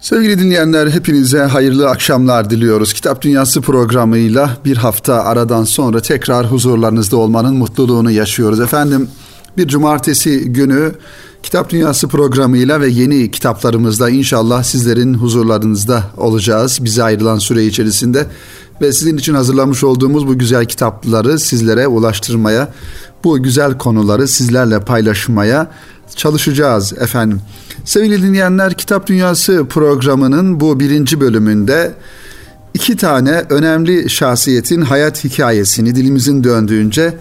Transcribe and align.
Sevgili 0.00 0.38
dinleyenler 0.38 0.90
hepinize 0.90 1.38
hayırlı 1.38 1.88
akşamlar 1.88 2.50
diliyoruz. 2.50 2.92
Kitap 2.92 3.22
Dünyası 3.22 3.60
programıyla 3.60 4.56
bir 4.64 4.76
hafta 4.76 5.24
aradan 5.24 5.64
sonra 5.64 6.00
tekrar 6.00 6.50
huzurlarınızda 6.50 7.16
olmanın 7.16 7.56
mutluluğunu 7.56 8.10
yaşıyoruz. 8.10 8.60
Efendim 8.60 9.08
bir 9.56 9.68
cumartesi 9.68 10.52
günü 10.52 10.92
Kitap 11.42 11.70
Dünyası 11.70 12.08
programıyla 12.08 12.80
ve 12.80 12.88
yeni 12.88 13.30
kitaplarımızda 13.30 14.10
inşallah 14.10 14.62
sizlerin 14.62 15.14
huzurlarınızda 15.14 16.02
olacağız. 16.16 16.78
Bize 16.84 17.02
ayrılan 17.02 17.38
süre 17.38 17.66
içerisinde 17.66 18.26
ve 18.80 18.92
sizin 18.92 19.16
için 19.16 19.34
hazırlamış 19.34 19.84
olduğumuz 19.84 20.26
bu 20.26 20.38
güzel 20.38 20.64
kitapları 20.64 21.38
sizlere 21.38 21.86
ulaştırmaya, 21.86 22.68
bu 23.24 23.42
güzel 23.42 23.78
konuları 23.78 24.28
sizlerle 24.28 24.80
paylaşmaya 24.80 25.70
çalışacağız 26.16 26.92
efendim. 26.92 27.40
Sevgili 27.86 28.22
dinleyenler 28.22 28.74
Kitap 28.74 29.06
Dünyası 29.06 29.66
programının 29.68 30.60
bu 30.60 30.80
birinci 30.80 31.20
bölümünde 31.20 31.92
iki 32.74 32.96
tane 32.96 33.44
önemli 33.50 34.10
şahsiyetin 34.10 34.80
hayat 34.80 35.24
hikayesini 35.24 35.94
dilimizin 35.94 36.44
döndüğünce 36.44 37.14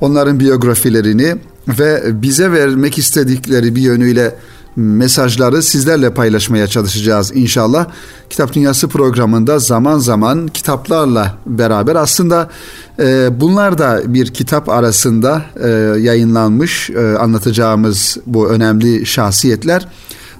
onların 0.00 0.40
biyografilerini 0.40 1.36
ve 1.68 2.02
bize 2.22 2.52
vermek 2.52 2.98
istedikleri 2.98 3.76
bir 3.76 3.80
yönüyle 3.80 4.34
mesajları 4.76 5.62
sizlerle 5.62 6.14
paylaşmaya 6.14 6.66
çalışacağız 6.66 7.32
inşallah. 7.34 7.86
Kitap 8.30 8.52
Dünyası 8.52 8.88
programında 8.88 9.58
zaman 9.58 9.98
zaman 9.98 10.48
kitaplarla 10.48 11.38
beraber 11.46 11.96
aslında 11.96 12.50
e, 12.98 13.40
bunlar 13.40 13.78
da 13.78 14.02
bir 14.06 14.26
kitap 14.26 14.68
arasında 14.68 15.42
e, 15.64 15.68
yayınlanmış 16.00 16.90
e, 16.90 17.18
anlatacağımız 17.18 18.16
bu 18.26 18.48
önemli 18.48 19.06
şahsiyetler. 19.06 19.88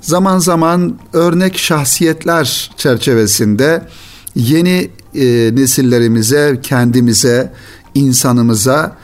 Zaman 0.01 0.39
zaman 0.39 0.99
örnek 1.13 1.59
şahsiyetler 1.59 2.71
çerçevesinde 2.77 3.87
yeni 4.35 4.91
e, 5.15 5.51
nesillerimize, 5.55 6.59
kendimize, 6.63 7.53
insanımıza 7.95 8.97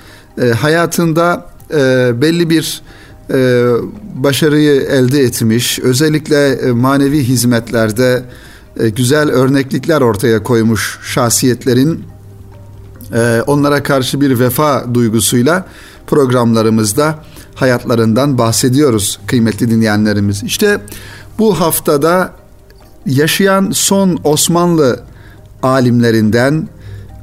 e, 0.43 0.49
hayatında 0.49 1.47
e, 1.71 2.11
belli 2.23 2.51
bir 2.51 2.83
başarıyı 4.15 4.81
elde 4.81 5.21
etmiş, 5.21 5.79
özellikle 5.79 6.53
e, 6.53 6.71
manevi 6.73 7.25
hizmetlerde 7.25 8.23
e, 8.81 8.89
güzel 8.89 9.31
örneklikler 9.31 10.01
ortaya 10.01 10.43
koymuş 10.43 10.99
şahsiyetlerin 11.03 12.05
e, 13.15 13.43
onlara 13.47 13.83
karşı 13.83 14.21
bir 14.21 14.39
vefa 14.39 14.95
duygusuyla 14.95 15.67
programlarımızda 16.07 17.25
hayatlarından 17.55 18.39
bahsediyoruz 18.39 19.21
kıymetli 19.27 19.71
dinleyenlerimiz. 19.71 20.43
İşte 20.43 20.81
bu 21.39 21.61
haftada 21.61 22.33
yaşayan 23.07 23.71
son 23.71 24.19
Osmanlı 24.25 25.01
alimlerinden 25.63 26.69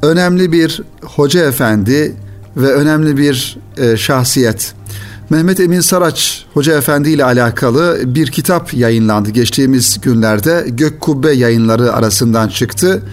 önemli 0.01 0.51
bir 0.51 0.81
hoca 1.01 1.45
efendi 1.45 2.15
ve 2.57 2.73
önemli 2.73 3.17
bir 3.17 3.57
e, 3.77 3.97
şahsiyet. 3.97 4.73
Mehmet 5.35 5.59
Emin 5.59 5.79
Saraç 5.79 6.45
Hoca 6.53 6.77
Efendi 6.77 7.09
ile 7.09 7.23
alakalı 7.23 7.99
bir 8.05 8.27
kitap 8.27 8.73
yayınlandı 8.73 9.29
geçtiğimiz 9.29 10.01
günlerde. 10.01 10.65
Gök 10.69 11.01
Kubbe 11.01 11.31
yayınları 11.31 11.93
arasından 11.93 12.47
çıktı 12.47 13.03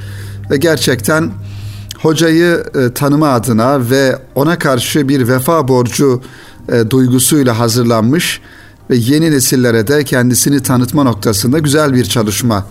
ve 0.50 0.56
gerçekten 0.56 1.30
hocayı 1.98 2.64
e, 2.74 2.92
tanıma 2.92 3.28
adına 3.28 3.90
ve 3.90 4.18
ona 4.34 4.58
karşı 4.58 5.08
bir 5.08 5.28
vefa 5.28 5.68
borcu 5.68 6.22
e, 6.72 6.90
duygusuyla 6.90 7.58
hazırlanmış 7.58 8.40
ve 8.90 8.96
yeni 8.96 9.30
nesillere 9.30 9.86
de 9.86 10.04
kendisini 10.04 10.62
tanıtma 10.62 11.02
noktasında 11.04 11.58
güzel 11.58 11.94
bir 11.94 12.04
çalışma 12.04 12.66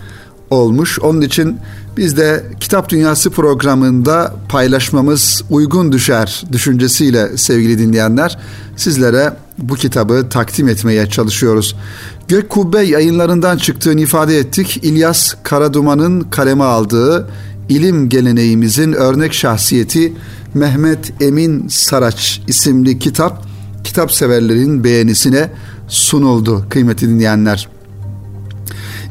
olmuş. 0.50 1.00
Onun 1.00 1.22
için 1.22 1.58
biz 1.98 2.18
de 2.18 2.44
Kitap 2.60 2.90
Dünyası 2.90 3.30
programında 3.30 4.36
paylaşmamız 4.50 5.44
uygun 5.50 5.92
düşer 5.92 6.44
düşüncesiyle 6.52 7.38
sevgili 7.38 7.80
dinleyenler 7.80 8.40
sizlere 8.76 9.34
bu 9.62 9.76
kitabı 9.76 10.30
takdim 10.30 10.68
etmeye 10.68 11.10
çalışıyoruz. 11.10 11.76
Gök 12.28 12.50
Kubbe 12.50 12.82
yayınlarından 12.82 13.58
çıktığını 13.58 14.02
ifade 14.02 14.38
ettik. 14.38 14.80
İlyas 14.84 15.34
Karaduman'ın 15.44 16.22
kaleme 16.22 16.64
aldığı 16.64 17.28
ilim 17.70 18.10
geleneğimizin 18.10 18.94
örnek 18.94 19.34
şahsiyeti 19.34 20.14
Mehmet 20.54 21.22
Emin 21.22 21.68
Saraç 21.68 22.42
isimli 22.48 23.00
kitap 23.00 23.46
kitap 23.84 24.12
severlerin 24.12 24.84
beğenisine 24.84 25.52
sunuldu 25.88 26.66
kıymetli 26.70 27.10
dinleyenler. 27.10 27.68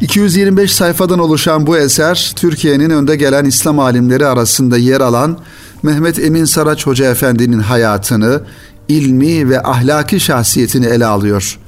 225 0.00 0.72
sayfadan 0.72 1.18
oluşan 1.18 1.66
bu 1.66 1.78
eser 1.78 2.32
Türkiye'nin 2.36 2.90
önde 2.90 3.16
gelen 3.16 3.44
İslam 3.44 3.78
alimleri 3.78 4.26
arasında 4.26 4.78
yer 4.78 5.00
alan 5.00 5.38
Mehmet 5.82 6.18
Emin 6.18 6.44
Saraç 6.44 6.86
Hoca 6.86 7.10
Efendi'nin 7.10 7.58
hayatını, 7.58 8.42
ilmi 8.90 9.48
ve 9.48 9.62
ahlaki 9.62 10.20
şahsiyetini 10.20 10.86
ele 10.86 11.06
alıyor. 11.06 11.58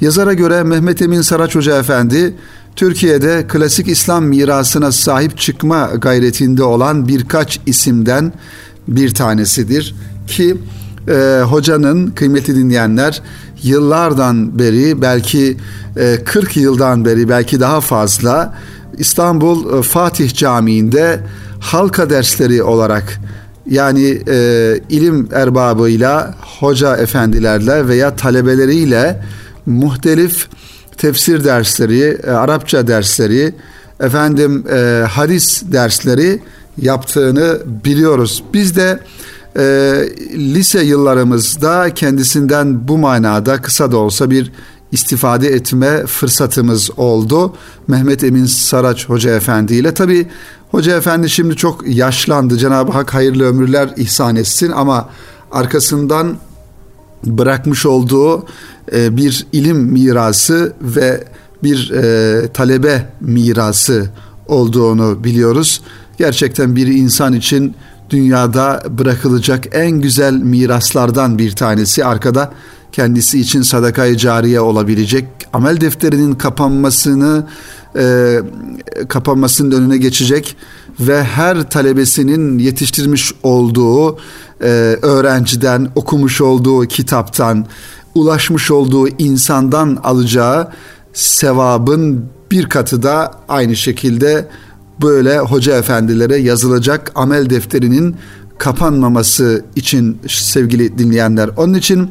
Yazara 0.00 0.34
göre 0.34 0.62
Mehmet 0.62 1.02
Emin 1.02 1.20
Saraç 1.20 1.54
Hoca 1.54 1.78
Efendi 1.78 2.34
Türkiye'de 2.76 3.44
klasik 3.48 3.88
İslam 3.88 4.24
mirasına 4.24 4.92
sahip 4.92 5.38
çıkma 5.38 5.90
gayretinde 5.98 6.62
olan 6.62 7.08
birkaç 7.08 7.60
isimden 7.66 8.32
bir 8.88 9.14
tanesidir 9.14 9.94
ki 10.26 10.56
e, 11.08 11.40
hocanın 11.44 12.06
kıymetli 12.06 12.56
dinleyenler 12.56 13.22
yıllardan 13.62 14.58
beri 14.58 15.02
belki 15.02 15.56
40 16.24 16.56
e, 16.56 16.60
yıldan 16.60 17.04
beri 17.04 17.28
belki 17.28 17.60
daha 17.60 17.80
fazla 17.80 18.54
İstanbul 18.98 19.78
e, 19.78 19.82
Fatih 19.82 20.34
Camii'nde 20.34 21.20
halka 21.60 22.10
dersleri 22.10 22.62
olarak 22.62 23.20
yani 23.68 24.22
e, 24.28 24.80
ilim 24.90 25.28
erbabıyla, 25.32 26.34
hoca 26.60 26.96
efendilerle 26.96 27.88
veya 27.88 28.16
talebeleriyle 28.16 29.22
muhtelif 29.66 30.48
tefsir 30.96 31.44
dersleri, 31.44 32.18
e, 32.26 32.30
Arapça 32.30 32.86
dersleri, 32.86 33.54
efendim 34.00 34.64
e, 34.72 35.04
hadis 35.10 35.62
dersleri 35.72 36.40
yaptığını 36.82 37.58
biliyoruz. 37.84 38.44
Biz 38.54 38.76
de 38.76 39.00
e, 39.56 39.62
lise 40.34 40.84
yıllarımızda 40.84 41.94
kendisinden 41.94 42.88
bu 42.88 42.98
manada 42.98 43.62
kısa 43.62 43.92
da 43.92 43.96
olsa 43.96 44.30
bir 44.30 44.52
istifade 44.92 45.48
etme 45.48 46.06
fırsatımız 46.06 46.90
oldu. 46.96 47.54
Mehmet 47.88 48.24
Emin 48.24 48.46
Saraç 48.46 49.08
Hoca 49.08 49.30
Efendi 49.30 49.74
ile. 49.74 49.94
Tabi 49.94 50.26
Hoca 50.70 50.96
Efendi 50.96 51.30
şimdi 51.30 51.56
çok 51.56 51.88
yaşlandı. 51.88 52.58
Cenab-ı 52.58 52.92
Hak 52.92 53.14
hayırlı 53.14 53.44
ömürler 53.44 53.90
ihsan 53.96 54.36
etsin 54.36 54.70
ama 54.70 55.08
arkasından 55.52 56.36
bırakmış 57.24 57.86
olduğu 57.86 58.46
e, 58.92 59.16
bir 59.16 59.46
ilim 59.52 59.76
mirası 59.76 60.72
ve 60.80 61.24
bir 61.62 61.90
e, 61.90 62.48
talebe 62.48 63.08
mirası 63.20 64.10
olduğunu 64.48 65.24
biliyoruz. 65.24 65.80
Gerçekten 66.18 66.76
bir 66.76 66.86
insan 66.86 67.32
için 67.32 67.74
dünyada 68.10 68.82
bırakılacak 68.88 69.64
en 69.72 69.90
güzel 69.90 70.32
miraslardan 70.34 71.38
bir 71.38 71.50
tanesi 71.50 72.04
arkada 72.04 72.52
kendisi 72.92 73.40
için 73.40 73.62
sadakayı 73.62 74.16
cariye 74.16 74.60
olabilecek 74.60 75.24
amel 75.52 75.80
defterinin 75.80 76.34
kapanmasını 76.34 77.46
e, 77.96 78.36
kapanmasının 79.08 79.70
önüne 79.70 79.96
geçecek 79.96 80.56
ve 81.00 81.24
her 81.24 81.70
talebesinin 81.70 82.58
yetiştirmiş 82.58 83.32
olduğu 83.42 84.18
e, 84.60 84.68
öğrenciden 85.02 85.88
okumuş 85.94 86.40
olduğu 86.40 86.86
kitaptan 86.86 87.66
ulaşmış 88.14 88.70
olduğu 88.70 89.08
insandan 89.08 89.98
alacağı 90.02 90.68
sevabın 91.12 92.24
bir 92.50 92.68
katı 92.68 93.02
da 93.02 93.32
aynı 93.48 93.76
şekilde 93.76 94.48
böyle 95.02 95.38
hoca 95.38 95.78
efendilere 95.78 96.36
yazılacak 96.36 97.12
amel 97.14 97.50
defterinin 97.50 98.16
kapanmaması 98.58 99.64
için 99.76 100.18
sevgili 100.28 100.98
dinleyenler. 100.98 101.50
Onun 101.56 101.74
için 101.74 102.10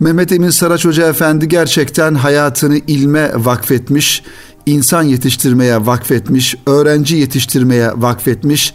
Mehmet 0.00 0.32
Emin 0.32 0.50
Saraç 0.50 0.84
Hoca 0.84 1.08
Efendi 1.08 1.48
gerçekten 1.48 2.14
hayatını 2.14 2.78
ilme 2.86 3.32
vakfetmiş, 3.34 4.22
insan 4.66 5.02
yetiştirmeye 5.02 5.86
vakfetmiş, 5.86 6.56
öğrenci 6.66 7.16
yetiştirmeye 7.16 7.90
vakfetmiş. 7.96 8.74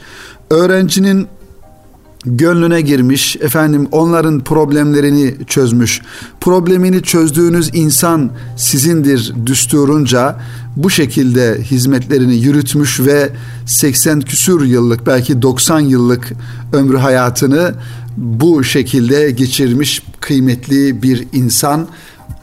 Öğrencinin 0.50 1.28
gönlüne 2.26 2.82
girmiş, 2.82 3.36
efendim 3.36 3.88
onların 3.92 4.44
problemlerini 4.44 5.36
çözmüş. 5.48 6.02
Problemini 6.42 7.04
çözdüğünüz 7.04 7.70
insan 7.74 8.32
sizindir 8.58 9.34
düsturunca 9.46 10.36
bu 10.76 10.90
şekilde 10.90 11.62
hizmetlerini 11.64 12.36
yürütmüş 12.36 13.00
ve 13.00 13.30
80 13.66 14.22
küsür 14.22 14.66
yıllık 14.66 15.08
belki 15.08 15.42
90 15.42 15.80
yıllık 15.80 16.34
ömrü 16.74 16.98
hayatını 16.98 17.74
bu 18.18 18.64
şekilde 18.64 19.32
geçirmiş 19.32 20.04
kıymetli 20.20 21.04
bir 21.04 21.28
insan. 21.34 21.88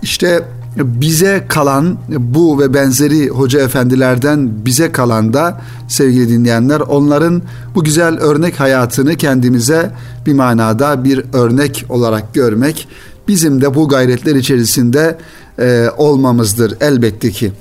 İşte 0.02 0.44
bize 0.76 1.44
kalan 1.48 1.98
bu 2.08 2.60
ve 2.60 2.74
benzeri 2.74 3.28
hoca 3.28 3.60
efendilerden 3.60 4.50
bize 4.64 4.92
kalan 4.92 5.32
da 5.32 5.60
sevgili 5.88 6.28
dinleyenler 6.28 6.80
onların 6.80 7.42
bu 7.74 7.84
güzel 7.84 8.18
örnek 8.18 8.60
hayatını 8.60 9.16
kendimize 9.16 9.90
bir 10.26 10.32
manada 10.32 11.04
bir 11.04 11.24
örnek 11.32 11.84
olarak 11.88 12.34
görmek 12.34 12.88
bizim 13.28 13.60
de 13.60 13.74
bu 13.74 13.88
gayretler 13.88 14.34
içerisinde 14.34 15.18
e, 15.58 15.88
olmamızdır 15.96 16.76
elbette 16.80 17.30
ki. 17.30 17.52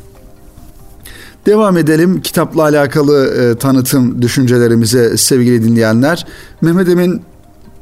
Devam 1.45 1.77
edelim 1.77 2.21
kitapla 2.21 2.62
alakalı 2.62 3.27
e, 3.27 3.57
tanıtım 3.57 4.21
düşüncelerimize 4.21 5.18
sevgili 5.18 5.63
dinleyenler. 5.63 6.25
Mehmet 6.62 6.89
Emin 6.89 7.21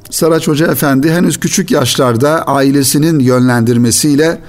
Saraç 0.09 0.47
Hoca 0.47 0.67
Efendi 0.67 1.11
henüz 1.11 1.39
küçük 1.39 1.71
yaşlarda 1.71 2.43
ailesinin 2.47 3.19
yönlendirmesiyle 3.19 4.39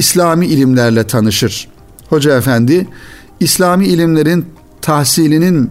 İslami 0.00 0.46
ilimlerle 0.46 1.06
tanışır. 1.06 1.68
Hoca 2.08 2.36
Efendi 2.36 2.88
İslami 3.40 3.86
ilimlerin 3.86 4.46
tahsilinin 4.82 5.70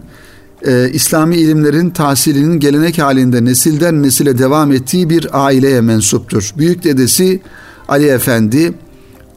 e, 0.66 0.90
İslami 0.92 1.36
ilimlerin 1.36 1.90
tahsilinin 1.90 2.60
gelenek 2.60 2.98
halinde 2.98 3.44
nesilden 3.44 4.02
nesile 4.02 4.38
devam 4.38 4.72
ettiği 4.72 5.10
bir 5.10 5.46
aileye 5.46 5.80
mensuptur. 5.80 6.52
Büyük 6.58 6.84
dedesi 6.84 7.40
Ali 7.88 8.06
Efendi 8.06 8.72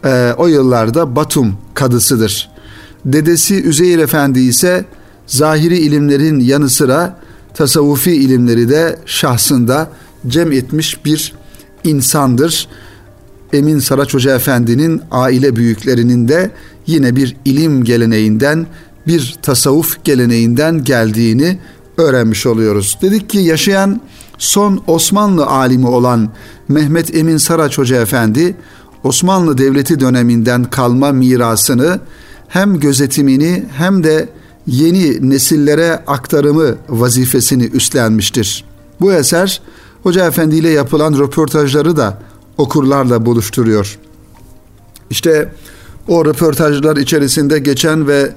e, 0.05 0.33
o 0.37 0.47
yıllarda 0.47 1.15
Batum 1.15 1.57
kadısıdır. 1.73 2.49
Dedesi 3.05 3.63
Üzeyir 3.63 3.99
Efendi 3.99 4.39
ise 4.39 4.85
zahiri 5.27 5.77
ilimlerin 5.77 6.39
yanı 6.39 6.69
sıra 6.69 7.19
tasavvufi 7.53 8.11
ilimleri 8.11 8.69
de 8.69 8.99
şahsında 9.05 9.89
cem 10.27 10.51
etmiş 10.51 11.05
bir 11.05 11.33
insandır. 11.83 12.67
Emin 13.53 13.79
Saraç 13.79 14.13
Hoca 14.13 14.35
Efendi'nin 14.35 15.01
aile 15.11 15.55
büyüklerinin 15.55 16.27
de 16.27 16.51
yine 16.87 17.15
bir 17.15 17.35
ilim 17.45 17.83
geleneğinden, 17.83 18.67
bir 19.07 19.35
tasavvuf 19.41 20.03
geleneğinden 20.03 20.83
geldiğini 20.83 21.59
öğrenmiş 21.97 22.45
oluyoruz. 22.45 22.97
Dedik 23.01 23.29
ki 23.29 23.37
yaşayan 23.37 24.01
son 24.37 24.83
Osmanlı 24.87 25.45
alimi 25.45 25.87
olan 25.87 26.29
Mehmet 26.67 27.15
Emin 27.15 27.37
Saraç 27.37 27.77
Hoca 27.77 28.01
Efendi 28.01 28.55
Osmanlı 29.03 29.57
Devleti 29.57 29.99
döneminden 29.99 30.63
kalma 30.63 31.11
mirasını 31.11 31.99
hem 32.47 32.79
gözetimini 32.79 33.65
hem 33.77 34.03
de 34.03 34.29
yeni 34.67 35.29
nesillere 35.29 36.03
aktarımı 36.07 36.75
vazifesini 36.89 37.63
üstlenmiştir. 37.63 38.65
Bu 39.01 39.13
eser 39.13 39.61
Hoca 40.03 40.27
Efendi 40.27 40.55
ile 40.55 40.69
yapılan 40.69 41.19
röportajları 41.19 41.97
da 41.97 42.17
okurlarla 42.57 43.25
buluşturuyor. 43.25 43.99
İşte 45.09 45.53
o 46.07 46.25
röportajlar 46.25 46.97
içerisinde 46.97 47.59
geçen 47.59 48.07
ve 48.07 48.33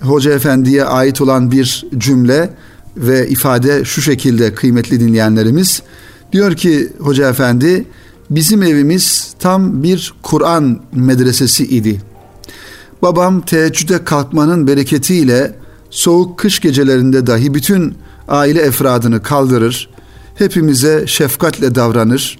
Hoca 0.00 0.32
Efendi'ye 0.32 0.84
ait 0.84 1.20
olan 1.20 1.50
bir 1.50 1.86
cümle 1.98 2.50
ve 2.96 3.28
ifade 3.28 3.84
şu 3.84 4.02
şekilde 4.02 4.54
kıymetli 4.54 5.00
dinleyenlerimiz. 5.00 5.82
Diyor 6.32 6.54
ki 6.54 6.92
Hoca 6.98 7.28
Efendi 7.30 7.84
bizim 8.30 8.62
evimiz 8.62 9.34
tam 9.38 9.82
bir 9.82 10.14
Kur'an 10.22 10.80
medresesi 10.92 11.64
idi. 11.64 12.02
Babam 13.02 13.40
teheccüde 13.40 14.04
kalkmanın 14.04 14.66
bereketiyle 14.66 15.54
soğuk 15.90 16.38
kış 16.38 16.60
gecelerinde 16.60 17.26
dahi 17.26 17.54
bütün 17.54 17.94
aile 18.28 18.60
efradını 18.60 19.22
kaldırır, 19.22 19.90
hepimize 20.34 21.04
şefkatle 21.06 21.74
davranır. 21.74 22.38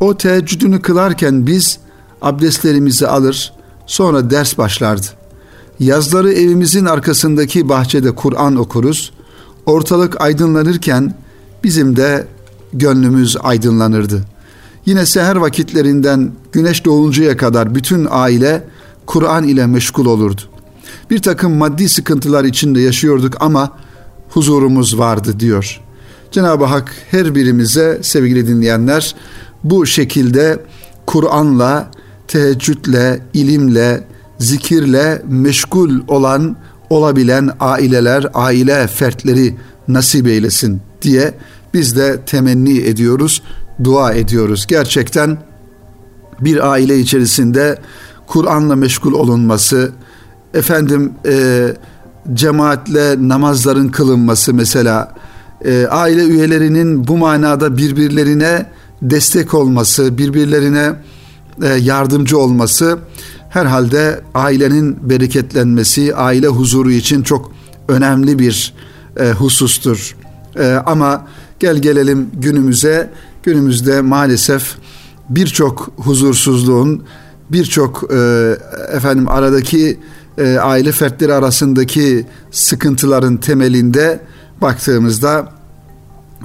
O 0.00 0.16
teheccüdünü 0.16 0.82
kılarken 0.82 1.46
biz 1.46 1.78
abdestlerimizi 2.22 3.06
alır, 3.06 3.52
sonra 3.86 4.30
ders 4.30 4.58
başlardı. 4.58 5.06
Yazları 5.80 6.32
evimizin 6.32 6.84
arkasındaki 6.84 7.68
bahçede 7.68 8.14
Kur'an 8.14 8.56
okuruz. 8.56 9.12
Ortalık 9.66 10.20
aydınlanırken 10.20 11.14
bizim 11.64 11.96
de 11.96 12.26
gönlümüz 12.72 13.36
aydınlanırdı. 13.40 14.22
Yine 14.86 15.06
seher 15.06 15.36
vakitlerinden 15.36 16.32
güneş 16.52 16.84
doğuncaya 16.84 17.36
kadar 17.36 17.74
bütün 17.74 18.06
aile 18.10 18.64
Kur'an 19.06 19.44
ile 19.44 19.66
meşgul 19.66 20.06
olurdu. 20.06 20.40
Bir 21.10 21.22
takım 21.22 21.56
maddi 21.56 21.88
sıkıntılar 21.88 22.44
içinde 22.44 22.80
yaşıyorduk 22.80 23.36
ama 23.40 23.72
huzurumuz 24.28 24.98
vardı 24.98 25.40
diyor. 25.40 25.80
Cenab-ı 26.30 26.64
Hak 26.64 26.92
her 27.10 27.34
birimize 27.34 27.98
sevgili 28.02 28.46
dinleyenler 28.46 29.14
bu 29.64 29.86
şekilde 29.86 30.58
Kur'an'la, 31.06 31.90
teheccüdle, 32.28 33.20
ilimle, 33.34 34.04
zikirle 34.38 35.22
meşgul 35.28 36.00
olan, 36.08 36.56
olabilen 36.90 37.50
aileler, 37.60 38.26
aile 38.34 38.86
fertleri 38.86 39.54
nasip 39.88 40.26
eylesin 40.26 40.80
diye 41.02 41.34
biz 41.74 41.96
de 41.96 42.20
temenni 42.26 42.78
ediyoruz, 42.78 43.42
dua 43.84 44.12
ediyoruz. 44.12 44.66
Gerçekten 44.66 45.38
bir 46.40 46.70
aile 46.70 46.98
içerisinde 46.98 47.78
Kur'an'la 48.26 48.76
meşgul 48.76 49.12
olunması, 49.12 49.92
efendim 50.54 51.12
e, 51.26 51.66
cemaatle 52.34 53.28
namazların 53.28 53.88
kılınması 53.88 54.54
mesela, 54.54 55.14
e, 55.64 55.86
aile 55.86 56.24
üyelerinin 56.24 57.06
bu 57.06 57.16
manada 57.16 57.76
birbirlerine 57.76 58.66
destek 59.02 59.54
olması, 59.54 60.18
birbirlerine 60.18 60.92
e, 61.62 61.68
yardımcı 61.68 62.38
olması 62.38 62.98
herhalde 63.48 64.20
ailenin 64.34 65.10
bereketlenmesi, 65.10 66.14
aile 66.14 66.46
huzuru 66.46 66.90
için 66.90 67.22
çok 67.22 67.52
önemli 67.88 68.38
bir 68.38 68.74
e, 69.16 69.30
husustur. 69.30 70.16
E, 70.58 70.72
ama 70.86 71.26
gel 71.60 71.76
gelelim 71.76 72.30
günümüze, 72.34 73.10
günümüzde 73.42 74.00
maalesef 74.00 74.76
birçok 75.28 75.92
huzursuzluğun, 75.96 77.02
birçok 77.50 78.10
efendim 78.92 79.28
aradaki 79.28 79.98
aile 80.60 80.92
fertleri 80.92 81.34
arasındaki 81.34 82.26
sıkıntıların 82.50 83.36
temelinde 83.36 84.20
baktığımızda 84.60 85.52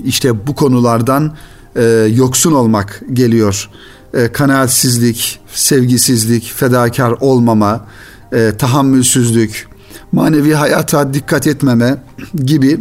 işte 0.04 0.48
bu 0.48 0.56
konulardan 0.56 1.36
e, 1.76 1.84
yoksun 2.16 2.52
olmak 2.52 3.02
geliyor. 3.14 3.70
E, 4.14 4.32
kanaatsizlik, 4.32 5.40
sevgisizlik, 5.54 6.52
fedakar 6.56 7.12
olmama, 7.20 7.88
e, 8.34 8.52
tahammülsüzlük, 8.58 9.68
manevi 10.12 10.54
hayata 10.54 11.14
dikkat 11.14 11.48
etmeme 11.48 11.98
gibi 12.36 12.80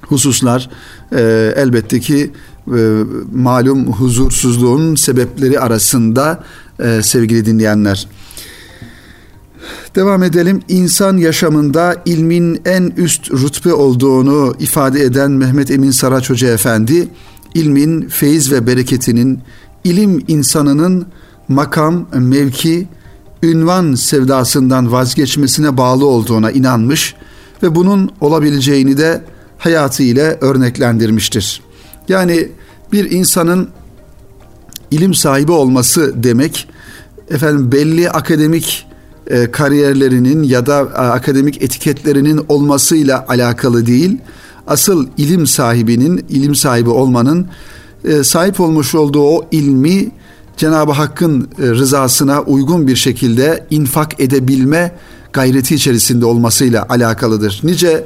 hususlar 0.00 0.70
e, 1.12 1.52
elbette 1.56 2.00
ki 2.00 2.30
e, 2.76 3.02
malum 3.34 3.92
huzursuzluğun 3.92 4.94
sebepleri 4.94 5.60
arasında 5.60 6.44
e, 6.80 7.02
sevgili 7.02 7.46
dinleyenler. 7.46 8.08
Devam 9.94 10.22
edelim. 10.22 10.62
İnsan 10.68 11.16
yaşamında 11.16 12.02
ilmin 12.04 12.60
en 12.64 12.92
üst 12.96 13.30
rütbe 13.30 13.72
olduğunu 13.72 14.54
ifade 14.58 15.02
eden 15.02 15.30
Mehmet 15.30 15.70
Emin 15.70 15.90
Saraç 15.90 16.30
Hoca 16.30 16.48
Efendi, 16.48 17.08
ilmin 17.54 18.08
feyiz 18.08 18.52
ve 18.52 18.66
bereketinin 18.66 19.40
ilim 19.84 20.24
insanının 20.28 21.06
makam, 21.48 22.06
mevki, 22.14 22.88
ünvan 23.42 23.94
sevdasından 23.94 24.92
vazgeçmesine 24.92 25.76
bağlı 25.76 26.06
olduğuna 26.06 26.50
inanmış 26.50 27.14
ve 27.62 27.74
bunun 27.74 28.10
olabileceğini 28.20 28.98
de 28.98 29.24
hayatı 29.58 30.02
ile 30.02 30.38
örneklendirmiştir. 30.40 31.62
Yani 32.08 32.48
bir 32.92 33.10
insanın 33.10 33.68
ilim 34.90 35.14
sahibi 35.14 35.52
olması 35.52 36.22
demek 36.22 36.68
efendim 37.30 37.72
belli 37.72 38.10
akademik 38.10 38.86
e, 39.26 39.50
kariyerlerinin 39.50 40.42
ya 40.42 40.66
da 40.66 40.76
akademik 40.94 41.62
etiketlerinin 41.62 42.40
olmasıyla 42.48 43.24
alakalı 43.28 43.86
değil. 43.86 44.18
Asıl 44.68 45.06
ilim 45.16 45.46
sahibinin, 45.46 46.24
ilim 46.28 46.54
sahibi 46.54 46.90
olmanın 46.90 47.46
e, 48.04 48.24
sahip 48.24 48.60
olmuş 48.60 48.94
olduğu 48.94 49.22
o 49.22 49.46
ilmi 49.50 50.10
Cenab-ı 50.56 50.92
Hakk'ın 50.92 51.48
e, 51.58 51.62
rızasına 51.62 52.42
uygun 52.42 52.86
bir 52.86 52.96
şekilde 52.96 53.66
infak 53.70 54.20
edebilme 54.20 54.92
gayreti 55.32 55.74
içerisinde 55.74 56.26
olmasıyla 56.26 56.86
alakalıdır. 56.88 57.60
Nice 57.64 58.04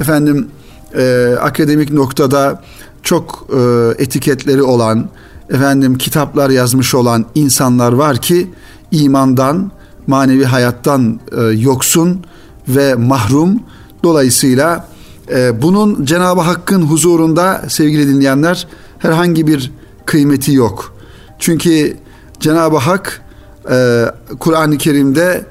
efendim 0.00 0.48
e, 0.94 1.34
akademik 1.40 1.92
noktada 1.92 2.62
çok 3.02 3.48
e, 3.56 3.58
etiketleri 4.02 4.62
olan, 4.62 5.08
efendim 5.50 5.98
kitaplar 5.98 6.50
yazmış 6.50 6.94
olan 6.94 7.24
insanlar 7.34 7.92
var 7.92 8.16
ki 8.16 8.50
imandan, 8.90 9.70
manevi 10.06 10.44
hayattan 10.44 11.20
e, 11.38 11.42
yoksun 11.42 12.20
ve 12.68 12.94
mahrum. 12.94 13.62
Dolayısıyla 14.04 14.91
e, 15.34 15.62
bunun 15.62 16.04
Cenab-ı 16.04 16.40
Hakk'ın 16.40 16.82
huzurunda 16.82 17.62
sevgili 17.68 18.08
dinleyenler 18.08 18.66
herhangi 18.98 19.46
bir 19.46 19.72
kıymeti 20.06 20.52
yok. 20.52 20.94
Çünkü 21.38 21.96
Cenab-ı 22.40 22.76
Hak 22.76 23.22
e, 23.70 24.04
Kur'an-ı 24.38 24.78
Kerim'de 24.78 25.46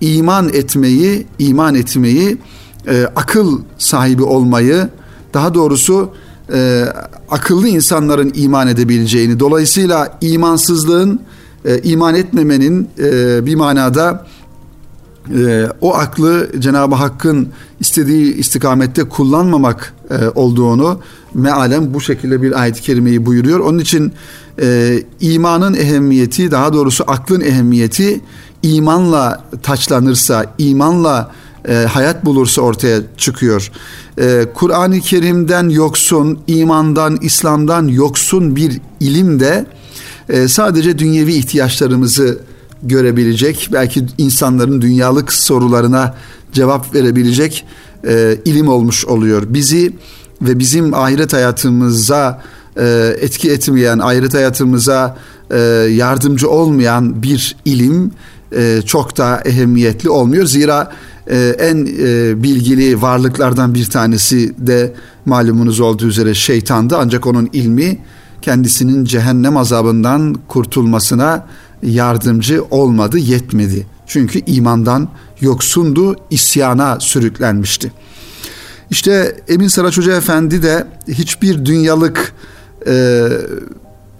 iman 0.00 0.48
etmeyi, 0.48 1.26
iman 1.38 1.74
etmeyi, 1.74 2.38
e, 2.88 3.04
akıl 3.16 3.60
sahibi 3.78 4.22
olmayı, 4.22 4.88
daha 5.34 5.54
doğrusu 5.54 6.10
e, 6.52 6.84
akıllı 7.30 7.68
insanların 7.68 8.32
iman 8.34 8.68
edebileceğini, 8.68 9.40
dolayısıyla 9.40 10.18
imansızlığın, 10.20 11.20
iman 11.82 12.14
etmemenin 12.14 12.88
bir 13.46 13.54
manada 13.54 14.26
e, 15.36 15.68
o 15.80 15.94
aklı 15.94 16.50
Cenab-ı 16.58 16.94
Hakk'ın 16.94 17.48
istediği 17.80 18.34
istikamette 18.34 19.04
kullanmamak 19.04 19.94
e, 20.10 20.14
olduğunu 20.34 21.00
mealen 21.34 21.94
bu 21.94 22.00
şekilde 22.00 22.42
bir 22.42 22.60
ayet-i 22.60 22.82
kerimeyi 22.82 23.26
buyuruyor. 23.26 23.60
Onun 23.60 23.78
için 23.78 24.12
e, 24.60 24.98
imanın 25.20 25.74
ehemmiyeti, 25.74 26.50
daha 26.50 26.72
doğrusu 26.72 27.04
aklın 27.06 27.40
ehemmiyeti 27.40 28.20
imanla 28.62 29.44
taçlanırsa, 29.62 30.54
imanla 30.58 31.32
e, 31.68 31.74
hayat 31.74 32.24
bulursa 32.24 32.62
ortaya 32.62 33.00
çıkıyor. 33.16 33.70
E, 34.18 34.46
Kur'an-ı 34.54 35.00
Kerim'den 35.00 35.68
yoksun, 35.68 36.38
imandan, 36.46 37.18
İslam'dan 37.20 37.88
yoksun 37.88 38.56
bir 38.56 38.80
ilim 39.00 39.40
de 39.40 39.66
e, 40.28 40.48
sadece 40.48 40.98
dünyevi 40.98 41.32
ihtiyaçlarımızı 41.34 42.38
görebilecek, 42.84 43.68
belki 43.72 44.06
insanların 44.18 44.82
dünyalık 44.82 45.32
sorularına 45.32 46.14
cevap 46.52 46.94
verebilecek 46.94 47.64
e, 48.06 48.38
ilim 48.44 48.68
olmuş 48.68 49.06
oluyor. 49.06 49.42
Bizi 49.48 49.92
ve 50.42 50.58
bizim 50.58 50.94
ahiret 50.94 51.32
hayatımıza 51.32 52.42
e, 52.76 53.14
etki 53.20 53.50
etmeyen, 53.50 53.98
ahiret 53.98 54.34
hayatımıza 54.34 55.16
e, 55.50 55.58
yardımcı 55.90 56.50
olmayan 56.50 57.22
bir 57.22 57.56
ilim 57.64 58.12
e, 58.56 58.82
çok 58.86 59.16
da 59.16 59.42
ehemmiyetli 59.44 60.10
olmuyor. 60.10 60.46
Zira 60.46 60.92
e, 61.26 61.56
en 61.58 61.86
e, 61.86 62.42
bilgili 62.42 63.02
varlıklardan 63.02 63.74
bir 63.74 63.84
tanesi 63.84 64.54
de 64.58 64.92
malumunuz 65.26 65.80
olduğu 65.80 66.06
üzere 66.06 66.34
şeytandı. 66.34 66.96
Ancak 66.98 67.26
onun 67.26 67.50
ilmi 67.52 67.98
kendisinin 68.42 69.04
cehennem 69.04 69.56
azabından 69.56 70.36
kurtulmasına 70.48 71.46
yardımcı 71.84 72.64
olmadı, 72.70 73.18
yetmedi. 73.18 73.86
Çünkü 74.06 74.40
imandan 74.46 75.08
yoksundu, 75.40 76.16
isyana 76.30 77.00
sürüklenmişti. 77.00 77.92
İşte 78.90 79.36
Emin 79.48 79.68
Saraç 79.68 79.98
Hoca 79.98 80.16
Efendi 80.16 80.62
de 80.62 80.86
hiçbir 81.08 81.64
dünyalık 81.64 82.32
e, 82.86 83.26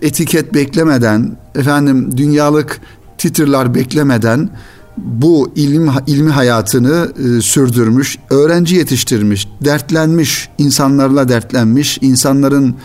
etiket 0.02 0.54
beklemeden, 0.54 1.36
efendim 1.54 2.16
dünyalık 2.16 2.80
titirler 3.18 3.74
beklemeden 3.74 4.50
bu 4.96 5.52
ilim 5.56 5.90
ilmi 6.06 6.30
hayatını 6.30 7.12
e, 7.18 7.40
sürdürmüş, 7.40 8.18
öğrenci 8.30 8.76
yetiştirmiş, 8.76 9.48
dertlenmiş, 9.64 10.48
insanlarla 10.58 11.28
dertlenmiş, 11.28 11.98
insanların 12.00 12.76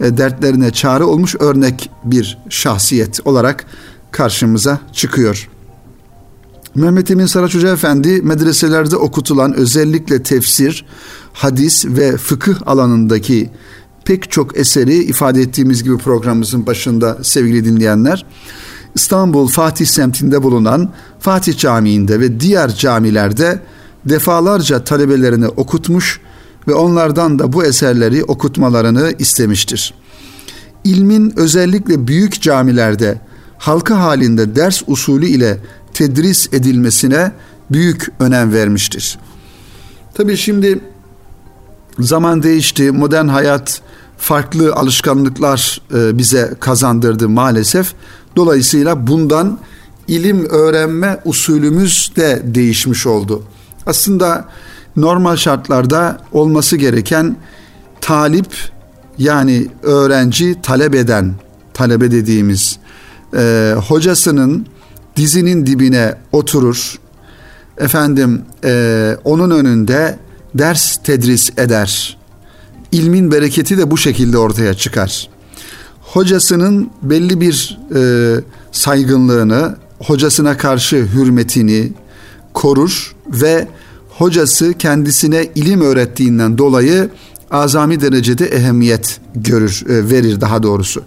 e, 0.00 0.16
dertlerine 0.16 0.70
çare 0.70 1.04
olmuş 1.04 1.34
örnek 1.40 1.90
bir 2.04 2.38
şahsiyet 2.48 3.26
olarak 3.26 3.66
karşımıza 4.10 4.80
çıkıyor. 4.92 5.48
Mehmet 6.74 7.10
Emin 7.10 7.26
Saraç 7.26 7.54
Hoca 7.54 7.72
Efendi 7.72 8.22
medreselerde 8.22 8.96
okutulan 8.96 9.54
özellikle 9.54 10.22
tefsir, 10.22 10.84
hadis 11.32 11.86
ve 11.86 12.16
fıkıh 12.16 12.54
alanındaki 12.66 13.50
pek 14.04 14.30
çok 14.30 14.58
eseri 14.58 14.94
ifade 14.94 15.40
ettiğimiz 15.40 15.82
gibi 15.82 15.98
programımızın 15.98 16.66
başında 16.66 17.18
sevgili 17.22 17.64
dinleyenler 17.64 18.26
İstanbul 18.94 19.48
Fatih 19.48 19.86
semtinde 19.86 20.42
bulunan 20.42 20.92
Fatih 21.20 21.58
Camii'nde 21.58 22.20
ve 22.20 22.40
diğer 22.40 22.74
camilerde 22.74 23.62
defalarca 24.04 24.84
talebelerini 24.84 25.48
okutmuş 25.48 26.20
ve 26.68 26.74
onlardan 26.74 27.38
da 27.38 27.52
bu 27.52 27.64
eserleri 27.64 28.24
okutmalarını 28.24 29.12
istemiştir. 29.18 29.94
İlmin 30.84 31.38
özellikle 31.38 32.08
büyük 32.08 32.42
camilerde 32.42 33.20
halka 33.58 34.00
halinde 34.00 34.56
ders 34.56 34.82
usulü 34.86 35.26
ile 35.26 35.58
tedris 35.94 36.48
edilmesine 36.52 37.32
büyük 37.70 38.08
önem 38.20 38.52
vermiştir. 38.52 39.18
Tabi 40.14 40.36
şimdi 40.36 40.80
zaman 41.98 42.42
değişti, 42.42 42.92
modern 42.92 43.28
hayat 43.28 43.82
farklı 44.18 44.74
alışkanlıklar 44.74 45.80
e, 45.94 46.18
bize 46.18 46.54
kazandırdı 46.60 47.28
maalesef. 47.28 47.94
Dolayısıyla 48.36 49.06
bundan 49.06 49.58
ilim 50.08 50.44
öğrenme 50.44 51.20
usulümüz 51.24 52.12
de 52.16 52.42
değişmiş 52.44 53.06
oldu. 53.06 53.42
Aslında 53.86 54.48
normal 54.96 55.36
şartlarda 55.36 56.18
olması 56.32 56.76
gereken 56.76 57.36
talip 58.00 58.54
yani 59.18 59.66
öğrenci 59.82 60.56
talep 60.62 60.94
eden 60.94 61.34
talebe 61.74 62.10
dediğimiz 62.10 62.78
e, 63.36 63.74
hocasının 63.88 64.66
dizinin 65.16 65.66
dibine 65.66 66.14
oturur. 66.32 66.98
Efendim 67.78 68.42
e, 68.64 69.16
onun 69.24 69.50
önünde 69.50 70.18
ders 70.54 70.96
tedris 70.96 71.50
eder. 71.58 72.18
İlmin 72.92 73.32
bereketi 73.32 73.78
de 73.78 73.90
bu 73.90 73.96
şekilde 73.98 74.38
ortaya 74.38 74.74
çıkar. 74.74 75.28
Hocasının 76.00 76.90
belli 77.02 77.40
bir 77.40 77.78
e, 77.94 78.00
saygınlığını, 78.72 79.76
hocasına 79.98 80.56
karşı 80.56 80.96
hürmetini 80.96 81.92
korur 82.54 83.14
ve 83.26 83.68
hocası 84.08 84.74
kendisine 84.78 85.46
ilim 85.54 85.80
öğrettiğinden 85.80 86.58
dolayı 86.58 87.10
azami 87.50 88.00
derecede 88.00 88.46
ehemmiyet 88.46 89.20
görür, 89.34 89.84
e, 89.88 90.10
verir 90.10 90.40
daha 90.40 90.62
doğrusu. 90.62 91.02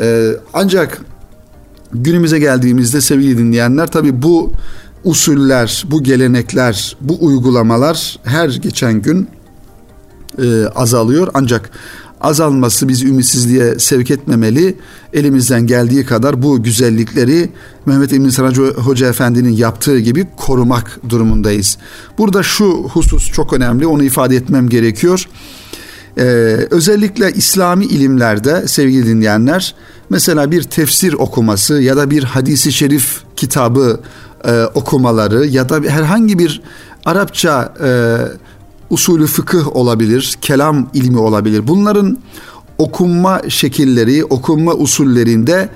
E, 0.00 0.30
ancak 0.52 1.02
günümüze 1.92 2.38
geldiğimizde 2.38 3.00
sevgili 3.00 3.38
dinleyenler 3.38 3.86
tabi 3.86 4.22
bu 4.22 4.52
usuller, 5.04 5.84
bu 5.90 6.02
gelenekler, 6.02 6.96
bu 7.00 7.26
uygulamalar 7.26 8.18
her 8.24 8.48
geçen 8.48 9.02
gün 9.02 9.28
e, 10.42 10.64
azalıyor. 10.64 11.28
Ancak 11.34 11.70
azalması 12.20 12.88
bizi 12.88 13.08
ümitsizliğe 13.08 13.78
sevk 13.78 14.10
etmemeli. 14.10 14.76
Elimizden 15.12 15.66
geldiği 15.66 16.06
kadar 16.06 16.42
bu 16.42 16.62
güzellikleri 16.62 17.50
Mehmet 17.86 18.12
Emin 18.12 18.30
Saracı 18.30 18.62
Hoca 18.62 19.08
Efendi'nin 19.08 19.52
yaptığı 19.52 19.98
gibi 19.98 20.26
korumak 20.36 21.00
durumundayız. 21.08 21.78
Burada 22.18 22.42
şu 22.42 22.64
husus 22.92 23.32
çok 23.32 23.52
önemli 23.52 23.86
onu 23.86 24.02
ifade 24.02 24.36
etmem 24.36 24.68
gerekiyor. 24.68 25.28
Ee, 26.18 26.22
özellikle 26.70 27.32
İslami 27.32 27.84
ilimlerde 27.84 28.68
sevgili 28.68 29.06
dinleyenler 29.06 29.74
mesela 30.10 30.50
bir 30.50 30.62
tefsir 30.62 31.12
okuması 31.12 31.74
ya 31.74 31.96
da 31.96 32.10
bir 32.10 32.24
hadisi 32.24 32.72
şerif 32.72 33.22
kitabı 33.36 34.00
e, 34.44 34.64
okumaları 34.64 35.46
ya 35.46 35.68
da 35.68 35.80
herhangi 35.88 36.38
bir 36.38 36.62
Arapça 37.04 37.74
e, 37.84 38.18
usulü 38.90 39.26
fıkıh 39.26 39.76
olabilir, 39.76 40.36
kelam 40.40 40.90
ilmi 40.94 41.18
olabilir. 41.18 41.66
Bunların 41.66 42.18
okunma 42.78 43.42
şekilleri, 43.48 44.24
okunma 44.24 44.74
usullerinde 44.74 45.68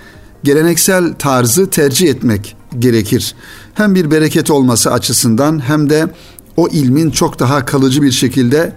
geleneksel 0.45 1.15
tarzı 1.15 1.71
tercih 1.71 2.09
etmek 2.09 2.57
gerekir. 2.79 3.35
Hem 3.75 3.95
bir 3.95 4.11
bereket 4.11 4.51
olması 4.51 4.93
açısından 4.93 5.69
hem 5.69 5.91
de 5.91 6.09
o 6.57 6.69
ilmin 6.69 7.11
çok 7.11 7.39
daha 7.39 7.65
kalıcı 7.65 8.03
bir 8.03 8.11
şekilde 8.11 8.73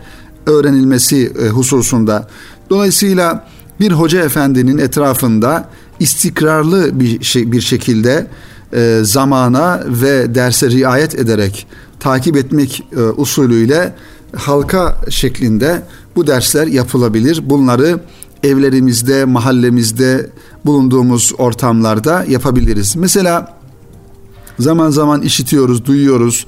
öğrenilmesi 0.46 1.34
e, 1.42 1.48
hususunda. 1.48 2.28
Dolayısıyla 2.70 3.48
bir 3.80 3.92
hoca 3.92 4.24
efendinin 4.24 4.78
etrafında 4.78 5.70
istikrarlı 6.00 7.00
bir 7.00 7.24
şey, 7.24 7.52
bir 7.52 7.62
şekilde 7.62 8.28
e, 8.74 9.00
zamana 9.04 9.84
ve 9.86 10.36
derse 10.36 10.70
riayet 10.70 11.16
ederek 11.16 11.68
takip 12.00 12.38
etmek 12.38 12.84
e, 12.98 13.02
usulüyle 13.02 13.94
halka 14.36 15.02
şeklinde 15.10 15.82
bu 16.16 16.28
dersler 16.28 16.68
yapılabilir. 16.68 17.50
Bunları 17.50 18.00
evlerimizde, 18.44 19.26
mahallemizde, 19.26 20.30
bulunduğumuz 20.66 21.34
ortamlarda 21.38 22.26
yapabiliriz. 22.28 22.96
Mesela 22.96 23.58
zaman 24.60 24.90
zaman 24.90 25.22
işitiyoruz, 25.22 25.86
duyuyoruz. 25.86 26.46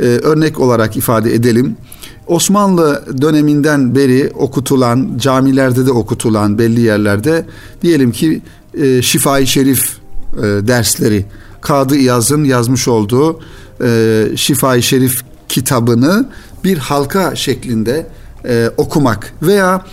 Ee, 0.00 0.04
örnek 0.04 0.60
olarak 0.60 0.96
ifade 0.96 1.34
edelim. 1.34 1.76
Osmanlı 2.28 3.04
döneminden 3.22 3.94
beri 3.94 4.30
okutulan, 4.34 5.18
camilerde 5.18 5.86
de 5.86 5.90
okutulan 5.90 6.58
belli 6.58 6.80
yerlerde 6.80 7.46
diyelim 7.82 8.12
ki 8.12 8.42
e, 8.74 9.02
Şifai 9.02 9.46
Şerif 9.46 9.98
e, 10.36 10.42
dersleri, 10.42 11.26
Kadı 11.60 11.96
İyaz'ın 11.96 12.44
yazmış 12.44 12.88
olduğu 12.88 13.40
e, 13.82 14.24
Şifai 14.36 14.82
Şerif 14.82 15.22
kitabını 15.48 16.28
bir 16.64 16.78
halka 16.78 17.36
şeklinde 17.36 18.06
e, 18.44 18.70
okumak 18.76 19.32
veya 19.42 19.84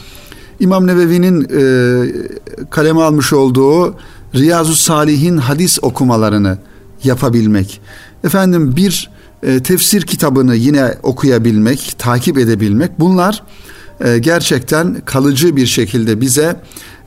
İmam 0.60 0.88
Nevevi'nin 0.88 1.44
e, 1.44 2.66
kaleme 2.70 3.02
almış 3.02 3.34
olduğu 3.34 3.96
Riyazu 4.36 4.76
Salihin 4.76 5.38
hadis 5.38 5.80
okumalarını 5.82 6.58
yapabilmek. 7.04 7.82
Efendim 8.24 8.76
bir 8.76 9.15
e, 9.46 9.60
tefsir 9.60 10.02
kitabını 10.02 10.56
yine 10.56 10.94
okuyabilmek, 11.04 11.96
takip 11.98 12.38
edebilmek. 12.38 13.00
Bunlar 13.00 13.44
e, 14.02 14.18
gerçekten 14.18 15.02
kalıcı 15.06 15.56
bir 15.56 15.66
şekilde 15.66 16.22
bize 16.22 16.62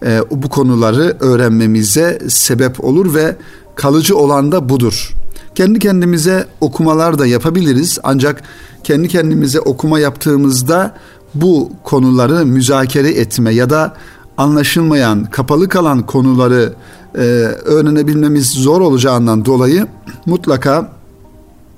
e, 0.06 0.20
bu 0.30 0.48
konuları 0.48 1.16
öğrenmemize 1.20 2.18
sebep 2.28 2.84
olur 2.84 3.14
ve 3.14 3.36
kalıcı 3.74 4.16
olan 4.16 4.52
da 4.52 4.68
budur. 4.68 5.14
Kendi 5.54 5.78
kendimize 5.78 6.46
okumalar 6.60 7.18
da 7.18 7.26
yapabiliriz 7.26 7.98
ancak 8.02 8.42
kendi 8.84 9.08
kendimize 9.08 9.60
okuma 9.60 9.98
yaptığımızda 9.98 10.94
bu 11.34 11.72
konuları 11.84 12.46
müzakere 12.46 13.10
etme 13.10 13.54
ya 13.54 13.70
da 13.70 13.96
anlaşılmayan, 14.36 15.24
kapalı 15.24 15.68
kalan 15.68 16.06
konuları 16.06 16.74
e, 17.14 17.20
öğrenebilmemiz 17.64 18.50
zor 18.50 18.80
olacağından 18.80 19.44
dolayı 19.44 19.86
mutlaka 20.26 20.97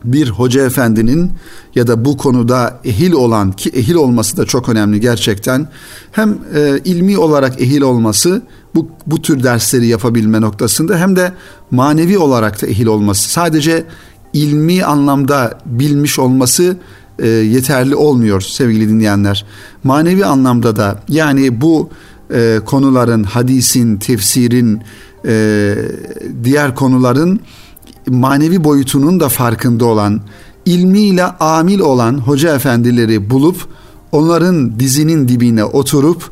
bir 0.04 0.28
hoca 0.28 0.66
efendinin 0.66 1.32
ya 1.74 1.86
da 1.86 2.04
bu 2.04 2.16
konuda 2.16 2.80
ehil 2.84 3.12
olan 3.12 3.52
ki 3.52 3.70
ehil 3.70 3.94
olması 3.94 4.36
da 4.36 4.46
çok 4.46 4.68
önemli 4.68 5.00
gerçekten. 5.00 5.68
Hem 6.12 6.38
e, 6.54 6.80
ilmi 6.84 7.18
olarak 7.18 7.60
ehil 7.60 7.80
olması 7.80 8.42
bu 8.74 8.88
bu 9.06 9.22
tür 9.22 9.42
dersleri 9.42 9.86
yapabilme 9.86 10.40
noktasında 10.40 10.98
hem 10.98 11.16
de 11.16 11.32
manevi 11.70 12.18
olarak 12.18 12.62
da 12.62 12.66
ehil 12.66 12.86
olması. 12.86 13.30
Sadece 13.30 13.84
ilmi 14.32 14.84
anlamda 14.84 15.58
bilmiş 15.66 16.18
olması 16.18 16.76
e, 17.18 17.28
yeterli 17.28 17.94
olmuyor 17.94 18.40
sevgili 18.40 18.88
dinleyenler. 18.88 19.46
Manevi 19.84 20.24
anlamda 20.24 20.76
da 20.76 21.02
yani 21.08 21.60
bu 21.60 21.90
e, 22.34 22.60
konuların 22.66 23.24
hadisin 23.24 23.96
tefsirin 23.96 24.82
e, 25.26 25.74
diğer 26.44 26.74
konuların 26.74 27.40
manevi 28.10 28.64
boyutunun 28.64 29.20
da 29.20 29.28
farkında 29.28 29.84
olan, 29.84 30.20
ilmiyle 30.66 31.24
amil 31.24 31.80
olan 31.80 32.18
hoca 32.18 32.54
efendileri 32.54 33.30
bulup 33.30 33.56
onların 34.12 34.80
dizinin 34.80 35.28
dibine 35.28 35.64
oturup 35.64 36.30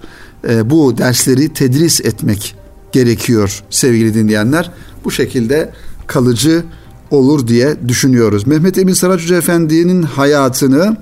e, 0.48 0.70
bu 0.70 0.98
dersleri 0.98 1.48
tedris 1.48 2.00
etmek 2.00 2.54
gerekiyor 2.92 3.62
sevgili 3.70 4.14
dinleyenler. 4.14 4.70
Bu 5.04 5.10
şekilde 5.10 5.72
kalıcı 6.06 6.64
olur 7.10 7.48
diye 7.48 7.76
düşünüyoruz. 7.88 8.46
Mehmet 8.46 8.78
Emin 8.78 8.92
Saraç 8.92 9.22
Hoca 9.22 9.36
Efendi'nin 9.36 10.02
hayatını 10.02 10.96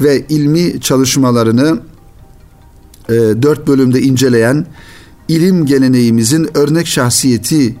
ve 0.00 0.24
ilmi 0.28 0.80
çalışmalarını 0.80 1.80
e, 3.08 3.12
dört 3.14 3.66
bölümde 3.66 4.02
inceleyen 4.02 4.66
ilim 5.28 5.66
geleneğimizin 5.66 6.48
örnek 6.54 6.86
şahsiyeti 6.86 7.76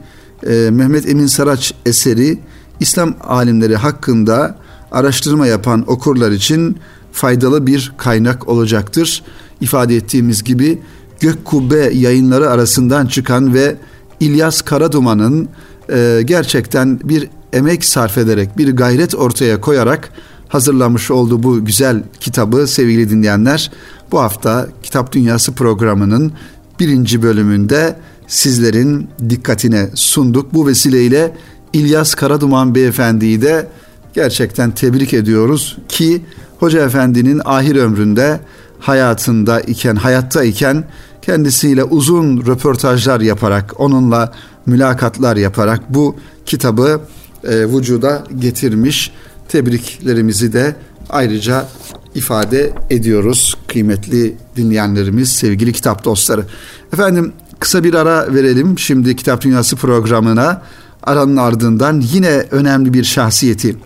e, 0.48 0.70
Mehmet 0.70 1.08
Emin 1.08 1.26
Saraç 1.26 1.74
eseri 1.86 2.38
İslam 2.80 3.14
alimleri 3.20 3.76
hakkında 3.76 4.58
araştırma 4.92 5.46
yapan 5.46 5.84
okurlar 5.86 6.30
için 6.30 6.78
faydalı 7.12 7.66
bir 7.66 7.92
kaynak 7.96 8.48
olacaktır. 8.48 9.22
İfade 9.60 9.96
ettiğimiz 9.96 10.44
gibi 10.44 10.78
Gök 11.20 11.44
Kubbe 11.44 11.90
yayınları 11.94 12.50
arasından 12.50 13.06
çıkan 13.06 13.54
ve 13.54 13.76
İlyas 14.20 14.62
Karaduman'ın 14.62 15.48
e, 15.90 16.20
gerçekten 16.24 17.00
bir 17.04 17.28
emek 17.52 17.84
sarf 17.84 18.18
ederek, 18.18 18.58
bir 18.58 18.76
gayret 18.76 19.14
ortaya 19.14 19.60
koyarak 19.60 20.10
hazırlamış 20.48 21.10
olduğu 21.10 21.42
bu 21.42 21.64
güzel 21.64 22.02
kitabı 22.20 22.66
sevgili 22.66 23.10
dinleyenler 23.10 23.70
bu 24.12 24.20
hafta 24.20 24.68
Kitap 24.82 25.12
Dünyası 25.12 25.52
programının 25.52 26.32
birinci 26.80 27.22
bölümünde 27.22 27.96
sizlerin 28.26 29.08
dikkatine 29.30 29.88
sunduk. 29.94 30.54
Bu 30.54 30.66
vesileyle 30.66 31.36
İlyas 31.72 32.14
Karaduman 32.14 32.74
Beyefendi'yi 32.74 33.42
de 33.42 33.68
gerçekten 34.14 34.70
tebrik 34.70 35.14
ediyoruz 35.14 35.76
ki 35.88 36.22
Hoca 36.58 36.84
Efendi'nin 36.84 37.40
ahir 37.44 37.76
ömründe 37.76 38.40
hayatında 38.78 39.60
iken, 39.60 39.96
hayatta 39.96 40.44
iken 40.44 40.84
kendisiyle 41.22 41.84
uzun 41.84 42.46
röportajlar 42.46 43.20
yaparak, 43.20 43.80
onunla 43.80 44.32
mülakatlar 44.66 45.36
yaparak 45.36 45.94
bu 45.94 46.16
kitabı 46.46 47.00
e, 47.44 47.68
vücuda 47.68 48.24
getirmiş. 48.38 49.12
Tebriklerimizi 49.48 50.52
de 50.52 50.76
ayrıca 51.10 51.68
ifade 52.14 52.72
ediyoruz 52.90 53.56
kıymetli 53.68 54.36
dinleyenlerimiz, 54.56 55.32
sevgili 55.32 55.72
kitap 55.72 56.04
dostları. 56.04 56.44
Efendim 56.92 57.32
Kısa 57.60 57.84
bir 57.84 57.94
ara 57.94 58.34
verelim 58.34 58.78
şimdi 58.78 59.16
Kitap 59.16 59.42
Dünyası 59.42 59.76
programına. 59.76 60.62
Aranın 61.02 61.36
ardından 61.36 62.00
yine 62.00 62.28
önemli 62.28 62.92
bir 62.92 63.04
şahsiyeti, 63.04 63.76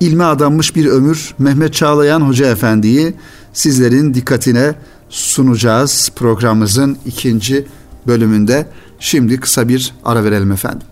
ilme 0.00 0.24
adanmış 0.24 0.76
bir 0.76 0.86
ömür 0.86 1.34
Mehmet 1.38 1.74
Çağlayan 1.74 2.20
Hoca 2.20 2.46
Efendi'yi 2.46 3.14
sizlerin 3.52 4.14
dikkatine 4.14 4.74
sunacağız 5.08 6.10
programımızın 6.16 6.98
ikinci 7.06 7.66
bölümünde. 8.06 8.66
Şimdi 8.98 9.40
kısa 9.40 9.68
bir 9.68 9.94
ara 10.04 10.24
verelim 10.24 10.52
efendim. 10.52 10.86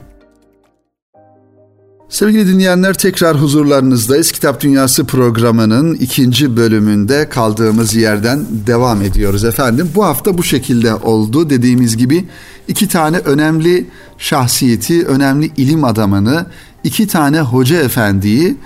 Sevgili 2.09 2.47
dinleyenler 2.47 2.95
tekrar 2.95 3.41
huzurlarınızdayız. 3.41 4.33
Kitap 4.33 4.61
Dünyası 4.61 5.05
programının 5.05 5.95
ikinci 5.95 6.57
bölümünde 6.57 7.29
kaldığımız 7.29 7.95
yerden 7.95 8.47
devam 8.67 9.03
ediyoruz 9.03 9.45
efendim. 9.45 9.91
Bu 9.95 10.05
hafta 10.05 10.39
bu 10.39 10.43
şekilde 10.43 10.95
oldu. 10.95 11.51
Dediğimiz 11.51 11.97
gibi 11.97 12.29
iki 12.69 12.89
tane 12.89 13.19
önemli 13.19 13.87
şahsiyeti, 14.19 15.07
önemli 15.07 15.51
ilim 15.57 15.85
adamını, 15.85 16.47
iki 16.85 17.07
tane 17.07 17.41
hoca 17.41 17.81
efendiyi 17.81 18.57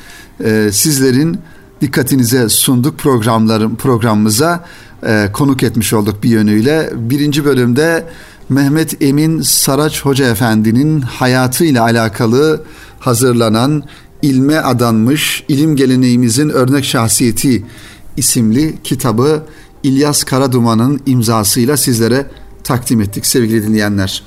e, 0.45 0.71
sizlerin 0.73 1.39
dikkatinize 1.81 2.49
sunduk 2.49 2.99
programların 2.99 3.75
programımıza 3.75 4.65
e, 5.07 5.29
konuk 5.33 5.63
etmiş 5.63 5.93
olduk 5.93 6.23
bir 6.23 6.31
yönüyle. 6.31 6.91
Birinci 6.95 7.45
bölümde 7.45 8.07
Mehmet 8.49 9.03
Emin 9.03 9.41
Saraç 9.41 10.05
Hoca 10.05 10.31
Efendi'nin 10.31 11.01
hayatıyla 11.01 11.83
alakalı 11.83 12.63
hazırlanan 13.03 13.83
ilme 14.23 14.59
adanmış 14.59 15.45
ilim 15.49 15.77
geleneğimizin 15.77 16.49
örnek 16.49 16.85
şahsiyeti 16.85 17.65
isimli 18.17 18.75
kitabı 18.85 19.47
İlyas 19.83 20.25
Karaduman'ın 20.25 21.01
imzasıyla 21.07 21.77
sizlere 21.77 22.27
takdim 22.65 23.01
ettik 23.01 23.27
sevgili 23.27 23.67
dinleyenler. 23.67 24.23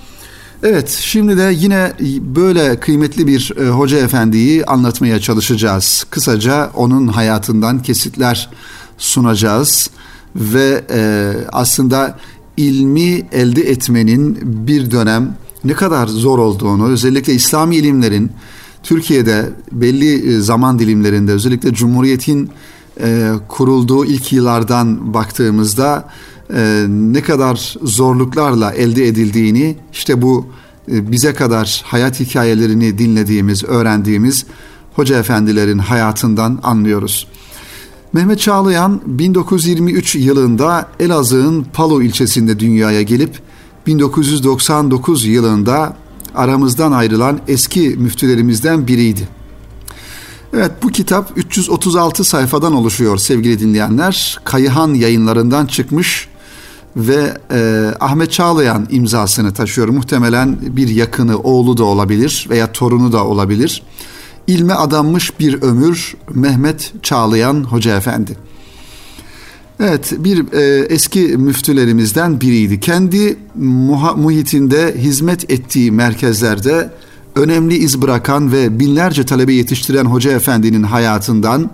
Evet 0.64 0.90
şimdi 0.90 1.38
de 1.38 1.54
yine 1.58 1.94
böyle 2.36 2.80
kıymetli 2.80 3.28
bir 3.28 3.54
e, 3.58 3.70
hoca 3.70 3.98
efendiyi 3.98 4.66
anlatmaya 4.66 5.20
çalışacağız. 5.20 6.06
Kısaca 6.10 6.72
onun 6.74 7.08
hayatından 7.08 7.82
kesitler 7.82 8.50
sunacağız 8.98 9.90
ve 10.36 10.84
e, 10.90 11.32
aslında 11.52 12.20
ilmi 12.58 13.28
elde 13.32 13.62
etmenin 13.62 14.40
bir 14.68 14.92
dönem 14.92 15.38
ne 15.64 15.74
kadar 15.74 16.08
zor 16.08 16.40
olduğunu 16.40 16.88
özellikle 16.88 17.34
İslami 17.34 17.76
ilimlerin 17.76 18.32
Türkiye'de 18.86 19.50
belli 19.72 20.36
e, 20.36 20.40
zaman 20.40 20.80
dilimlerinde 20.80 21.32
özellikle 21.32 21.74
Cumhuriyet'in 21.74 22.50
e, 23.02 23.32
kurulduğu 23.48 24.06
ilk 24.06 24.34
yıllardan 24.34 25.14
baktığımızda 25.14 26.10
e, 26.54 26.86
ne 26.90 27.22
kadar 27.22 27.76
zorluklarla 27.82 28.72
elde 28.72 29.08
edildiğini 29.08 29.76
işte 29.94 30.22
bu 30.22 30.48
bize 30.88 31.34
kadar 31.34 31.82
hayat 31.86 32.20
hikayelerini 32.20 32.98
dinlediğimiz, 32.98 33.64
öğrendiğimiz 33.64 34.46
hoca 34.96 35.20
efendilerin 35.20 35.78
hayatından 35.78 36.60
anlıyoruz. 36.64 37.28
Mehmet 38.14 38.40
Çağlayan 38.40 39.02
1923 39.06 40.16
yılında 40.16 40.90
Elazığ'ın 41.00 41.66
Palo 41.74 42.02
ilçesinde 42.02 42.60
dünyaya 42.60 43.02
gelip 43.02 43.40
1999 43.88 45.26
yılında 45.26 45.96
aramızdan 46.36 46.92
ayrılan 46.92 47.40
eski 47.48 47.80
müftülerimizden 47.90 48.88
biriydi. 48.88 49.28
Evet 50.54 50.72
bu 50.84 50.90
kitap 50.90 51.32
336 51.36 52.24
sayfadan 52.24 52.76
oluşuyor 52.76 53.18
sevgili 53.18 53.60
dinleyenler. 53.60 54.40
Kayıhan 54.44 54.94
yayınlarından 54.94 55.66
çıkmış 55.66 56.28
ve 56.96 57.38
e, 57.52 57.92
Ahmet 58.00 58.32
Çağlayan 58.32 58.88
imzasını 58.90 59.54
taşıyor. 59.54 59.88
Muhtemelen 59.88 60.58
bir 60.62 60.88
yakını, 60.88 61.40
oğlu 61.40 61.78
da 61.78 61.84
olabilir 61.84 62.48
veya 62.50 62.72
torunu 62.72 63.12
da 63.12 63.26
olabilir. 63.26 63.84
İlme 64.48 64.74
adanmış 64.74 65.40
bir 65.40 65.62
ömür 65.62 66.16
Mehmet 66.34 66.94
Çağlayan 67.04 67.64
Hoca 67.64 67.98
Efendi. 67.98 68.38
Evet 69.80 70.14
bir 70.18 70.54
e, 70.54 70.86
eski 70.86 71.20
müftülerimizden 71.20 72.42
biriydi. 72.42 72.80
Kendi 72.80 73.38
muha, 73.56 74.14
muhitinde 74.14 74.96
hizmet 74.98 75.52
ettiği 75.52 75.92
merkezlerde 75.92 76.92
önemli 77.36 77.76
iz 77.76 78.02
bırakan 78.02 78.52
ve 78.52 78.80
binlerce 78.80 79.26
talebe 79.26 79.54
yetiştiren 79.54 80.06
Hoca 80.06 80.32
Efendi'nin 80.32 80.84
hayatından 80.84 81.70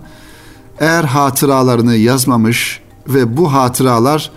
eğer 0.80 1.04
hatıralarını 1.04 1.96
yazmamış 1.96 2.80
ve 3.08 3.36
bu 3.36 3.52
hatıralar 3.52 4.30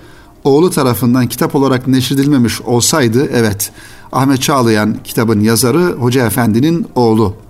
oğlu 0.43 0.69
tarafından 0.69 1.27
kitap 1.27 1.55
olarak 1.55 1.87
neşredilmemiş 1.87 2.61
olsaydı 2.61 3.29
evet 3.33 3.71
Ahmet 4.11 4.41
Çağlayan 4.41 4.95
kitabın 5.03 5.39
yazarı 5.39 5.95
Hoca 5.99 6.25
Efendi'nin 6.25 6.87
oğlu. 6.95 7.44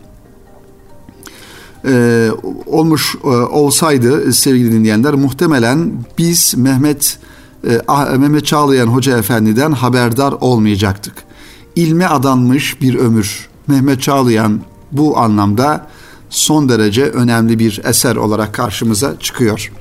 Ee, 1.88 2.30
olmuş 2.66 3.16
e, 3.24 3.28
olsaydı 3.28 4.34
sevgili 4.34 4.72
dinleyenler 4.72 5.14
muhtemelen 5.14 5.92
biz 6.18 6.54
Mehmet 6.58 7.20
e, 7.68 7.82
ah, 7.88 8.18
Mehmet 8.18 8.46
Çağlayan 8.46 8.88
Hoca 8.88 9.18
Efendi'den 9.18 9.72
haberdar 9.72 10.32
olmayacaktık. 10.42 11.14
İlme 11.76 12.06
adanmış 12.08 12.82
bir 12.82 12.96
ömür. 12.96 13.48
Mehmet 13.68 14.02
Çağlayan 14.02 14.62
bu 14.92 15.18
anlamda 15.18 15.88
son 16.30 16.70
derece 16.70 17.04
önemli 17.04 17.60
bir 17.60 17.82
eser 17.84 18.16
olarak 18.16 18.54
karşımıza 18.54 19.20
çıkıyor. 19.20 19.72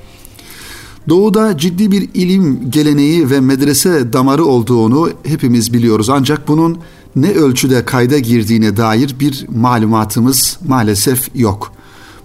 Doğuda 1.09 1.57
ciddi 1.57 1.91
bir 1.91 2.09
ilim 2.13 2.71
geleneği 2.71 3.29
ve 3.29 3.39
medrese 3.39 4.13
damarı 4.13 4.45
olduğunu 4.45 5.09
hepimiz 5.23 5.73
biliyoruz. 5.73 6.09
Ancak 6.09 6.47
bunun 6.47 6.77
ne 7.15 7.31
ölçüde 7.31 7.85
kayda 7.85 8.19
girdiğine 8.19 8.77
dair 8.77 9.15
bir 9.19 9.45
malumatımız 9.55 10.57
maalesef 10.67 11.29
yok. 11.35 11.71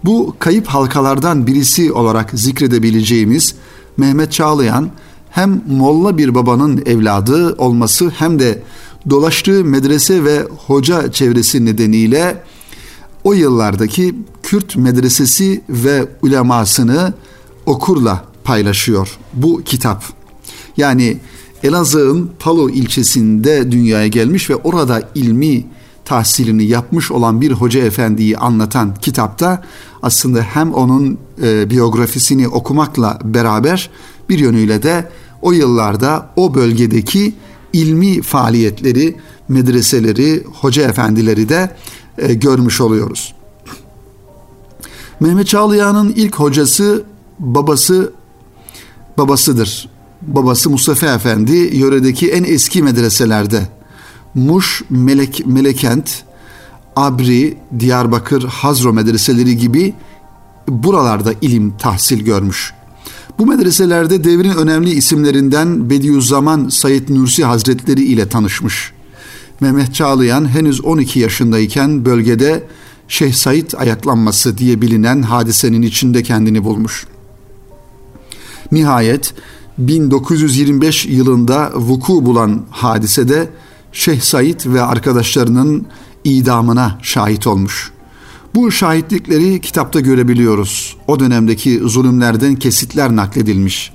Bu 0.05 0.35
kayıp 0.39 0.67
halkalardan 0.67 1.47
birisi 1.47 1.93
olarak 1.93 2.31
zikredebileceğimiz 2.35 3.55
Mehmet 3.97 4.33
Çağlayan 4.33 4.91
hem 5.31 5.63
molla 5.69 6.19
bir 6.19 6.35
babanın 6.35 6.83
evladı 6.87 7.55
olması 7.55 8.11
hem 8.11 8.39
de 8.39 8.63
dolaştığı 9.11 9.65
medrese 9.65 10.25
ve 10.25 10.43
hoca 10.67 11.13
çevresi 11.13 11.65
nedeniyle 11.65 12.43
o 13.25 13.33
yıllardaki 13.33 14.15
Kürt 14.43 14.77
medresesi 14.77 15.61
ve 15.69 16.07
ulemasını 16.23 17.15
okurla 17.67 18.25
paylaşıyor 18.45 19.19
bu 19.35 19.63
kitap. 19.65 20.05
Yani 20.77 21.19
Elazığ'ın 21.63 22.31
Palo 22.39 22.71
ilçesinde 22.71 23.73
dünyaya 23.73 24.07
gelmiş 24.07 24.51
ve 24.51 24.57
orada 24.57 25.03
ilmi 25.15 25.65
tahsilini 26.11 26.65
yapmış 26.65 27.11
olan 27.11 27.41
bir 27.41 27.53
hoca 27.53 27.81
efendiyi 27.81 28.39
anlatan 28.39 28.95
kitapta 28.95 29.63
aslında 30.03 30.43
hem 30.43 30.75
onun 30.75 31.19
e, 31.43 31.71
biyografisini 31.71 32.49
okumakla 32.49 33.19
beraber 33.25 33.91
bir 34.29 34.39
yönüyle 34.39 34.83
de 34.83 35.09
o 35.43 35.53
yıllarda 35.53 36.31
o 36.37 36.55
bölgedeki 36.55 37.35
ilmi 37.73 38.23
faaliyetleri, 38.23 39.17
medreseleri, 39.49 40.45
hoca 40.61 40.83
efendileri 40.83 41.49
de 41.49 41.77
e, 42.19 42.35
görmüş 42.35 42.81
oluyoruz. 42.81 43.35
Mehmet 45.21 45.47
Çağlayan'ın 45.47 46.13
ilk 46.17 46.35
hocası 46.35 47.05
babası 47.39 48.13
babasıdır. 49.19 49.89
Babası 50.23 50.71
Mustafa 50.71 51.07
Efendi 51.07 51.57
yöredeki 51.57 52.31
en 52.31 52.45
eski 52.45 52.83
medreselerde 52.83 53.80
Muş, 54.35 54.83
Melek, 54.91 55.47
Melekent, 55.47 56.23
Abri, 56.97 57.59
Diyarbakır, 57.79 58.45
Hazro 58.45 58.93
medreseleri 58.93 59.57
gibi 59.57 59.95
buralarda 60.69 61.33
ilim 61.41 61.77
tahsil 61.77 62.25
görmüş. 62.25 62.73
Bu 63.39 63.47
medreselerde 63.47 64.25
devrin 64.25 64.51
önemli 64.51 64.91
isimlerinden 64.91 65.91
Bediüzzaman 65.91 66.69
Said 66.69 67.09
Nursi 67.09 67.45
Hazretleri 67.45 68.05
ile 68.05 68.29
tanışmış. 68.29 68.93
Mehmet 69.61 69.95
Çağlayan 69.95 70.49
henüz 70.49 70.85
12 70.85 71.19
yaşındayken 71.19 72.05
bölgede 72.05 72.67
Şeyh 73.09 73.33
Said 73.33 73.73
ayaklanması 73.77 74.59
diye 74.59 74.83
bilinen 74.83 75.23
hadisenin 75.23 75.83
içinde 75.83 76.23
kendini 76.23 76.65
bulmuş. 76.65 77.07
Nihayet 78.73 79.35
1925 79.79 81.07
yılında 81.07 81.73
vuku 81.75 82.27
bulan 82.27 82.63
hadisede 82.71 83.49
Şeyh 83.93 84.21
Said 84.21 84.61
ve 84.67 84.83
arkadaşlarının 84.83 85.87
idamına 86.25 86.99
şahit 87.03 87.47
olmuş. 87.47 87.93
Bu 88.55 88.73
şahitlikleri 88.73 89.61
kitapta 89.61 90.01
görebiliyoruz. 90.01 90.97
O 91.07 91.21
dönemdeki 91.21 91.81
zulümlerden 91.85 92.57
kesitler 92.57 93.17
nakledilmiş. 93.17 93.93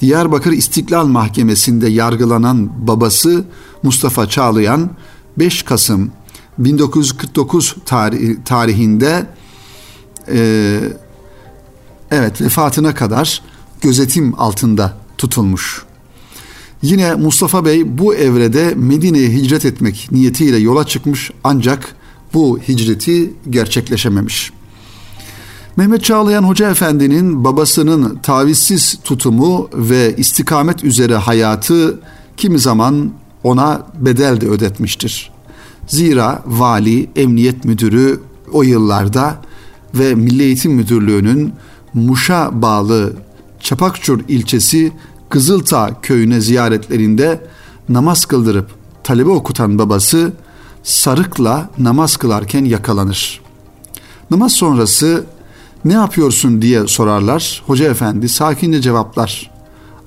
Diyarbakır 0.00 0.52
İstiklal 0.52 1.06
Mahkemesi'nde 1.06 1.88
yargılanan 1.88 2.86
babası 2.86 3.44
Mustafa 3.82 4.28
Çağlayan 4.28 4.90
5 5.38 5.62
Kasım 5.62 6.10
1949 6.58 7.76
tarih, 7.84 8.36
tarihinde 8.44 9.26
e, 10.28 10.80
evet 12.10 12.40
vefatına 12.40 12.94
kadar 12.94 13.42
gözetim 13.80 14.40
altında 14.40 14.96
tutulmuş. 15.18 15.85
Yine 16.82 17.14
Mustafa 17.14 17.64
Bey 17.64 17.98
bu 17.98 18.14
evrede 18.14 18.74
Medine'ye 18.76 19.28
hicret 19.28 19.64
etmek 19.64 20.08
niyetiyle 20.12 20.56
yola 20.56 20.86
çıkmış 20.86 21.30
ancak 21.44 21.96
bu 22.34 22.58
hicreti 22.68 23.32
gerçekleşememiş. 23.50 24.52
Mehmet 25.76 26.04
Çağlayan 26.04 26.42
Hoca 26.42 26.70
Efendi'nin 26.70 27.44
babasının 27.44 28.18
tavizsiz 28.22 28.98
tutumu 29.04 29.68
ve 29.74 30.14
istikamet 30.16 30.84
üzere 30.84 31.16
hayatı 31.16 32.00
kimi 32.36 32.58
zaman 32.58 33.12
ona 33.44 33.86
bedel 33.98 34.40
de 34.40 34.48
ödetmiştir. 34.48 35.30
Zira 35.86 36.42
vali, 36.46 37.10
emniyet 37.16 37.64
müdürü 37.64 38.20
o 38.52 38.62
yıllarda 38.62 39.36
ve 39.94 40.14
Milli 40.14 40.42
Eğitim 40.42 40.72
Müdürlüğü'nün 40.72 41.52
Muş'a 41.94 42.62
bağlı 42.62 43.16
Çapakçur 43.60 44.20
ilçesi 44.28 44.92
Kızılta 45.36 46.00
köyüne 46.02 46.40
ziyaretlerinde 46.40 47.46
namaz 47.88 48.24
kıldırıp 48.24 48.70
talebe 49.04 49.30
okutan 49.30 49.78
babası 49.78 50.32
sarıkla 50.82 51.70
namaz 51.78 52.16
kılarken 52.16 52.64
yakalanır. 52.64 53.40
Namaz 54.30 54.52
sonrası 54.52 55.24
ne 55.84 55.92
yapıyorsun 55.92 56.62
diye 56.62 56.86
sorarlar. 56.86 57.62
Hoca 57.66 57.90
efendi 57.90 58.28
sakince 58.28 58.80
cevaplar. 58.80 59.50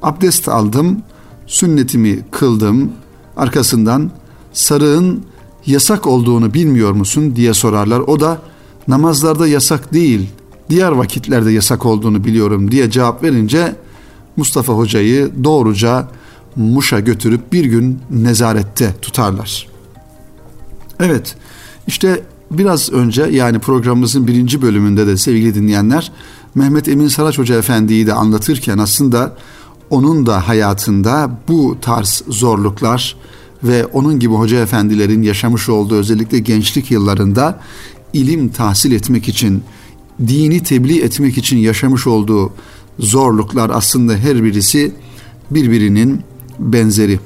Abdest 0.01 0.47
aldım, 0.47 1.01
sünnetimi 1.47 2.19
kıldım. 2.31 2.91
Arkasından 3.37 4.11
sarığın 4.53 5.23
yasak 5.65 6.07
olduğunu 6.07 6.53
bilmiyor 6.53 6.91
musun 6.91 7.35
diye 7.35 7.53
sorarlar. 7.53 7.99
O 7.99 8.19
da 8.19 8.41
namazlarda 8.87 9.47
yasak 9.47 9.93
değil, 9.93 10.29
diğer 10.69 10.91
vakitlerde 10.91 11.51
yasak 11.51 11.85
olduğunu 11.85 12.23
biliyorum 12.23 12.71
diye 12.71 12.91
cevap 12.91 13.23
verince 13.23 13.75
Mustafa 14.37 14.73
Hoca'yı 14.73 15.31
doğruca 15.43 16.07
Muş'a 16.55 16.99
götürüp 16.99 17.53
bir 17.53 17.65
gün 17.65 17.99
nezarette 18.11 18.93
tutarlar. 19.01 19.67
Evet 20.99 21.35
işte 21.87 22.23
biraz 22.51 22.91
önce 22.91 23.23
yani 23.23 23.59
programımızın 23.59 24.27
birinci 24.27 24.61
bölümünde 24.61 25.07
de 25.07 25.17
sevgili 25.17 25.55
dinleyenler 25.55 26.11
Mehmet 26.55 26.87
Emin 26.87 27.07
Saraç 27.07 27.37
Hoca 27.37 27.57
Efendi'yi 27.57 28.07
de 28.07 28.13
anlatırken 28.13 28.77
aslında 28.77 29.35
onun 29.89 30.25
da 30.25 30.47
hayatında 30.47 31.39
bu 31.47 31.77
tarz 31.81 32.23
zorluklar 32.27 33.15
ve 33.63 33.85
onun 33.85 34.19
gibi 34.19 34.33
hoca 34.33 34.61
efendilerin 34.61 35.21
yaşamış 35.21 35.69
olduğu 35.69 35.95
özellikle 35.95 36.39
gençlik 36.39 36.91
yıllarında 36.91 37.59
ilim 38.13 38.49
tahsil 38.49 38.91
etmek 38.91 39.29
için, 39.29 39.63
dini 40.27 40.63
tebliğ 40.63 41.01
etmek 41.01 41.37
için 41.37 41.57
yaşamış 41.57 42.07
olduğu 42.07 42.53
zorluklar 42.99 43.69
aslında 43.69 44.15
her 44.15 44.43
birisi 44.43 44.93
birbirinin 45.51 46.21
benzeri. 46.59 47.19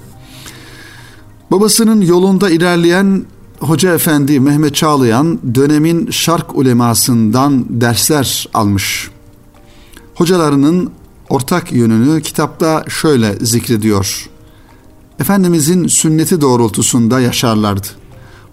Babasının 1.51 2.01
yolunda 2.01 2.49
ilerleyen 2.49 3.25
Hoca 3.59 3.93
Efendi 3.93 4.39
Mehmet 4.39 4.75
Çağlayan 4.75 5.39
dönemin 5.55 6.11
şark 6.11 6.55
ulemasından 6.55 7.65
dersler 7.69 8.47
almış. 8.53 9.09
Hocalarının 10.15 10.91
ortak 11.29 11.71
yönünü 11.71 12.21
kitapta 12.21 12.85
şöyle 12.89 13.35
zikrediyor. 13.41 14.29
Efendimizin 15.19 15.87
sünneti 15.87 16.41
doğrultusunda 16.41 17.19
yaşarlardı. 17.19 17.87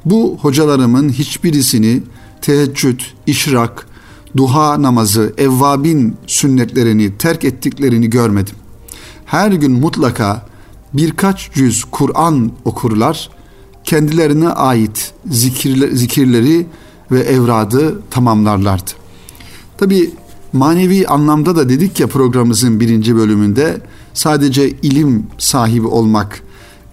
Bu 0.04 0.38
hocalarımın 0.40 1.08
hiçbirisini 1.08 2.02
teheccüd, 2.42 3.00
işrak, 3.26 3.86
duha 4.36 4.82
namazı, 4.82 5.34
evvabin 5.38 6.16
sünnetlerini 6.26 7.18
terk 7.18 7.44
ettiklerini 7.44 8.10
görmedim. 8.10 8.54
Her 9.24 9.52
gün 9.52 9.72
mutlaka 9.72 10.46
birkaç 10.94 11.52
cüz 11.52 11.84
Kur'an 11.84 12.52
okurlar, 12.64 13.30
kendilerine 13.84 14.48
ait 14.48 15.12
zikirle, 15.30 15.96
zikirleri 15.96 16.66
ve 17.10 17.20
evradı 17.20 18.02
tamamlarlardı. 18.10 18.90
Tabi 19.78 20.10
manevi 20.52 21.06
anlamda 21.06 21.56
da 21.56 21.68
dedik 21.68 22.00
ya 22.00 22.06
programımızın 22.06 22.80
birinci 22.80 23.16
bölümünde 23.16 23.80
sadece 24.14 24.70
ilim 24.70 25.26
sahibi 25.38 25.86
olmak, 25.86 26.42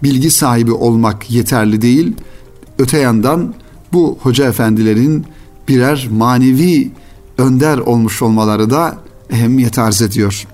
bilgi 0.02 0.30
sahibi 0.30 0.72
olmak 0.72 1.30
yeterli 1.30 1.82
değil. 1.82 2.12
Öte 2.78 2.98
yandan 2.98 3.54
bu 3.92 4.18
hoca 4.22 4.48
efendilerin 4.48 5.24
birer 5.68 6.08
manevi 6.12 6.90
önder 7.38 7.78
olmuş 7.78 8.22
olmaları 8.22 8.70
da 8.70 8.98
ehemmiyet 9.30 9.78
arz 9.78 10.02
ediyor. 10.02 10.46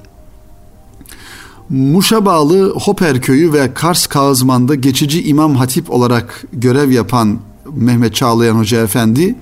Muş'a 1.68 2.24
bağlı 2.24 2.70
Hoper 2.70 3.20
köyü 3.20 3.52
ve 3.52 3.74
Kars 3.74 4.06
Kağızman'da 4.06 4.74
geçici 4.74 5.22
imam 5.22 5.54
hatip 5.54 5.90
olarak 5.90 6.44
görev 6.52 6.90
yapan 6.90 7.38
Mehmet 7.74 8.14
Çağlayan 8.14 8.54
Hoca 8.54 8.82
Efendi 8.82 9.34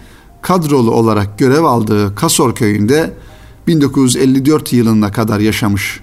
kadrolu 0.42 0.90
olarak 0.90 1.38
görev 1.38 1.64
aldığı 1.64 2.14
Kasor 2.14 2.54
köyünde 2.54 3.14
1954 3.66 4.72
yılına 4.72 5.12
kadar 5.12 5.40
yaşamış. 5.40 6.00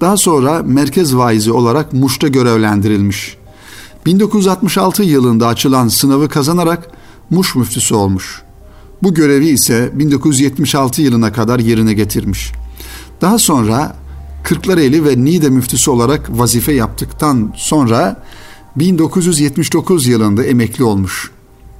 Daha 0.00 0.16
sonra 0.16 0.62
merkez 0.64 1.16
vaizi 1.16 1.52
olarak 1.52 1.92
Muş'ta 1.92 2.28
görevlendirilmiş. 2.28 3.36
1966 4.06 5.02
yılında 5.02 5.46
açılan 5.46 5.88
sınavı 5.88 6.28
kazanarak 6.28 6.90
Muş 7.30 7.54
müftüsü 7.54 7.94
olmuş. 7.94 8.43
Bu 9.04 9.14
görevi 9.14 9.48
ise 9.48 9.90
1976 9.94 11.02
yılına 11.02 11.32
kadar 11.32 11.58
yerine 11.58 11.94
getirmiş. 11.94 12.52
Daha 13.20 13.38
sonra 13.38 13.96
Kırklareli 14.44 15.04
ve 15.04 15.24
Niğde 15.24 15.48
müftüsü 15.48 15.90
olarak 15.90 16.38
vazife 16.38 16.72
yaptıktan 16.72 17.52
sonra 17.56 18.22
1979 18.76 20.06
yılında 20.06 20.44
emekli 20.44 20.84
olmuş. 20.84 21.30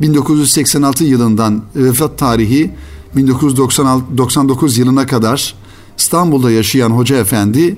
1986 0.01 1.05
yılından 1.05 1.63
vefat 1.77 2.19
tarihi 2.19 2.71
1999 3.17 4.79
yılına 4.79 5.07
kadar 5.07 5.55
İstanbul'da 5.99 6.51
yaşayan 6.51 6.91
Hoca 6.91 7.17
Efendi 7.17 7.77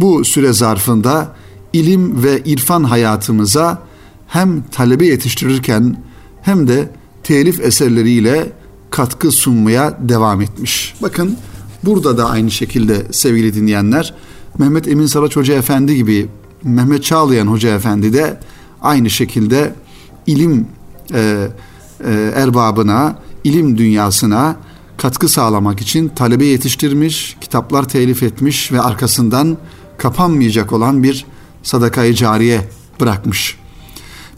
bu 0.00 0.24
süre 0.24 0.52
zarfında 0.52 1.34
ilim 1.72 2.22
ve 2.22 2.42
irfan 2.44 2.84
hayatımıza 2.84 3.82
hem 4.26 4.62
talebe 4.62 5.06
yetiştirirken 5.06 5.96
hem 6.42 6.68
de 6.68 6.90
telif 7.22 7.60
eserleriyle 7.60 8.52
katkı 8.94 9.32
sunmaya 9.32 9.98
devam 10.00 10.40
etmiş. 10.40 10.94
Bakın 11.02 11.36
burada 11.84 12.18
da 12.18 12.30
aynı 12.30 12.50
şekilde 12.50 13.06
sevgili 13.12 13.54
dinleyenler 13.54 14.14
Mehmet 14.58 14.88
Emin 14.88 15.06
Saraç 15.06 15.36
Hoca 15.36 15.54
Efendi 15.54 15.96
gibi 15.96 16.28
Mehmet 16.62 17.04
Çağlayan 17.04 17.46
Hoca 17.46 17.74
Efendi 17.74 18.12
de 18.12 18.40
aynı 18.82 19.10
şekilde 19.10 19.74
ilim 20.26 20.66
e, 21.14 21.48
e, 22.04 22.32
erbabına, 22.34 23.18
ilim 23.44 23.78
dünyasına 23.78 24.56
katkı 24.96 25.28
sağlamak 25.28 25.80
için 25.80 26.08
talebe 26.08 26.44
yetiştirmiş, 26.44 27.36
kitaplar 27.40 27.88
telif 27.88 28.22
etmiş 28.22 28.72
ve 28.72 28.80
arkasından 28.80 29.58
kapanmayacak 29.98 30.72
olan 30.72 31.02
bir 31.02 31.26
sadakayı 31.62 32.14
cariye 32.14 32.68
bırakmış. 33.00 33.58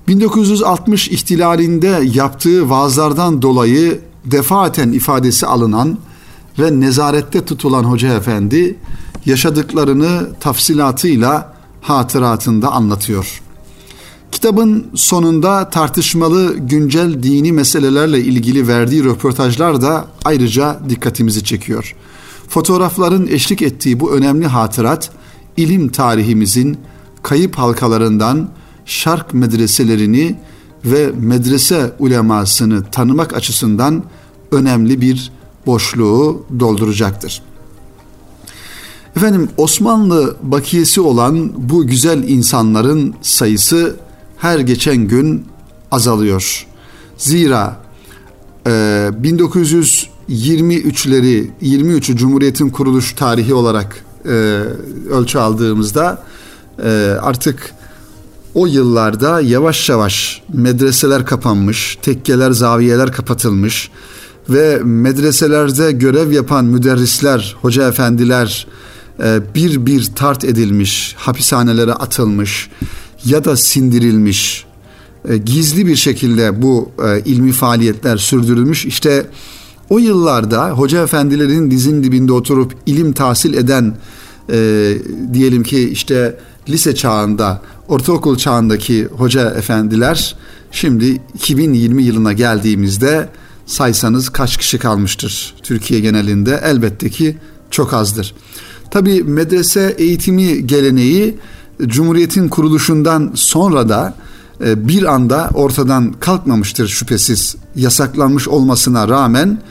1960 0.08 1.08
ihtilalinde 1.08 2.02
yaptığı 2.12 2.70
vaazlardan 2.70 3.42
dolayı 3.42 4.00
defaten 4.26 4.92
ifadesi 4.92 5.46
alınan 5.46 5.98
ve 6.58 6.80
nezarette 6.80 7.44
tutulan 7.44 7.84
Hoca 7.84 8.14
Efendi 8.14 8.76
yaşadıklarını 9.26 10.28
tafsilatıyla 10.40 11.56
hatıratında 11.80 12.72
anlatıyor. 12.72 13.42
Kitabın 14.32 14.86
sonunda 14.94 15.70
tartışmalı 15.70 16.56
güncel 16.58 17.22
dini 17.22 17.52
meselelerle 17.52 18.20
ilgili 18.20 18.68
verdiği 18.68 19.04
röportajlar 19.04 19.82
da 19.82 20.06
ayrıca 20.24 20.80
dikkatimizi 20.88 21.44
çekiyor. 21.44 21.94
Fotoğrafların 22.48 23.26
eşlik 23.26 23.62
ettiği 23.62 24.00
bu 24.00 24.12
önemli 24.12 24.46
hatırat 24.46 25.10
ilim 25.56 25.88
tarihimizin 25.88 26.78
kayıp 27.22 27.58
halkalarından 27.58 28.48
şark 28.86 29.34
medreselerini 29.34 30.36
ve 30.86 31.12
medrese 31.20 31.92
ulemasını 31.98 32.90
tanımak 32.90 33.34
açısından 33.34 34.04
önemli 34.52 35.00
bir 35.00 35.32
boşluğu 35.66 36.46
dolduracaktır. 36.60 37.42
Efendim 39.16 39.48
Osmanlı 39.56 40.36
bakiyesi 40.42 41.00
olan 41.00 41.52
bu 41.70 41.86
güzel 41.86 42.28
insanların 42.28 43.14
sayısı 43.22 43.96
her 44.38 44.58
geçen 44.58 44.96
gün 44.96 45.46
azalıyor. 45.90 46.66
Zira 47.18 47.76
e, 48.66 48.70
1923'leri 49.22 51.46
23'ü 51.62 52.16
Cumhuriyet'in 52.16 52.70
kuruluş 52.70 53.12
tarihi 53.12 53.54
olarak 53.54 54.04
e, 54.24 54.28
ölçü 55.10 55.38
aldığımızda 55.38 56.22
e, 56.78 56.88
artık 57.22 57.74
o 58.56 58.66
yıllarda 58.66 59.40
yavaş 59.40 59.88
yavaş 59.88 60.42
medreseler 60.52 61.26
kapanmış, 61.26 61.98
tekkeler, 62.02 62.50
zaviyeler 62.50 63.12
kapatılmış 63.12 63.90
ve 64.48 64.80
medreselerde 64.84 65.92
görev 65.92 66.32
yapan 66.32 66.64
müderrisler, 66.64 67.56
hoca 67.62 67.88
efendiler 67.88 68.66
e, 69.24 69.40
bir 69.54 69.86
bir 69.86 70.04
tart 70.14 70.44
edilmiş, 70.44 71.14
hapishanelere 71.18 71.92
atılmış 71.92 72.70
ya 73.24 73.44
da 73.44 73.56
sindirilmiş, 73.56 74.64
e, 75.28 75.36
gizli 75.36 75.86
bir 75.86 75.96
şekilde 75.96 76.62
bu 76.62 76.90
e, 77.06 77.20
ilmi 77.20 77.52
faaliyetler 77.52 78.16
sürdürülmüş. 78.16 78.86
İşte 78.86 79.26
o 79.90 79.98
yıllarda 79.98 80.70
hoca 80.70 81.02
efendilerin 81.02 81.70
dizin 81.70 82.02
dibinde 82.02 82.32
oturup 82.32 82.74
ilim 82.86 83.12
tahsil 83.12 83.54
eden 83.54 83.96
diyelim 85.32 85.62
ki 85.62 85.90
işte 85.90 86.38
lise 86.68 86.94
çağında, 86.94 87.62
ortaokul 87.88 88.36
çağındaki 88.36 89.06
hoca 89.06 89.50
efendiler 89.50 90.36
şimdi 90.70 91.20
2020 91.34 92.02
yılına 92.02 92.32
geldiğimizde 92.32 93.28
saysanız 93.66 94.28
kaç 94.28 94.56
kişi 94.56 94.78
kalmıştır 94.78 95.54
Türkiye 95.62 96.00
genelinde? 96.00 96.60
Elbette 96.64 97.10
ki 97.10 97.36
çok 97.70 97.94
azdır. 97.94 98.34
Tabi 98.90 99.22
medrese 99.22 99.94
eğitimi 99.98 100.66
geleneği 100.66 101.38
Cumhuriyet'in 101.86 102.48
kuruluşundan 102.48 103.32
sonra 103.34 103.88
da 103.88 104.14
e, 104.64 104.88
bir 104.88 105.14
anda 105.14 105.50
ortadan 105.54 106.12
kalkmamıştır 106.12 106.88
şüphesiz. 106.88 107.56
Yasaklanmış 107.76 108.48
olmasına 108.48 109.08
rağmen 109.08 109.62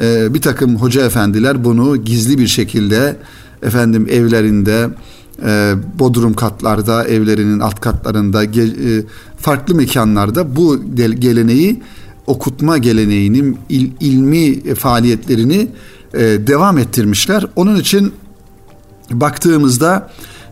e, 0.00 0.34
bir 0.34 0.40
takım 0.40 0.76
hoca 0.76 1.06
efendiler 1.06 1.64
bunu 1.64 1.96
gizli 1.96 2.38
bir 2.38 2.46
şekilde 2.46 3.16
efendim 3.62 4.06
evlerinde 4.10 4.88
e, 5.46 5.74
bodrum 5.98 6.34
katlarda, 6.34 7.04
evlerinin 7.04 7.60
alt 7.60 7.80
katlarında, 7.80 8.42
farklı 9.38 9.74
mekanlarda 9.74 10.56
bu 10.56 10.96
geleneği 10.96 11.82
okutma 12.26 12.78
geleneğinin 12.78 13.58
il, 13.68 13.90
ilmi 14.00 14.74
faaliyetlerini 14.74 15.68
devam 16.46 16.78
ettirmişler. 16.78 17.46
Onun 17.56 17.76
için 17.76 18.12
baktığımızda 19.10 20.10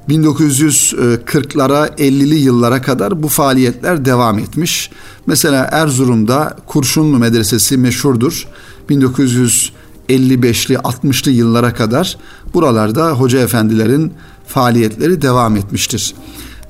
1940'lara 0.08 1.88
50'li 1.88 2.34
yıllara 2.34 2.82
kadar 2.82 3.22
bu 3.22 3.28
faaliyetler 3.28 4.04
devam 4.04 4.38
etmiş. 4.38 4.90
Mesela 5.26 5.68
Erzurum'da 5.72 6.56
Kurşunlu 6.66 7.18
Medresesi 7.18 7.76
meşhurdur. 7.76 8.46
1955'li 8.90 10.74
60'lı 10.74 11.30
yıllara 11.30 11.74
kadar 11.74 12.16
buralarda 12.54 13.10
hoca 13.10 13.38
efendilerin 13.38 14.12
faaliyetleri 14.48 15.22
devam 15.22 15.56
etmiştir. 15.56 16.14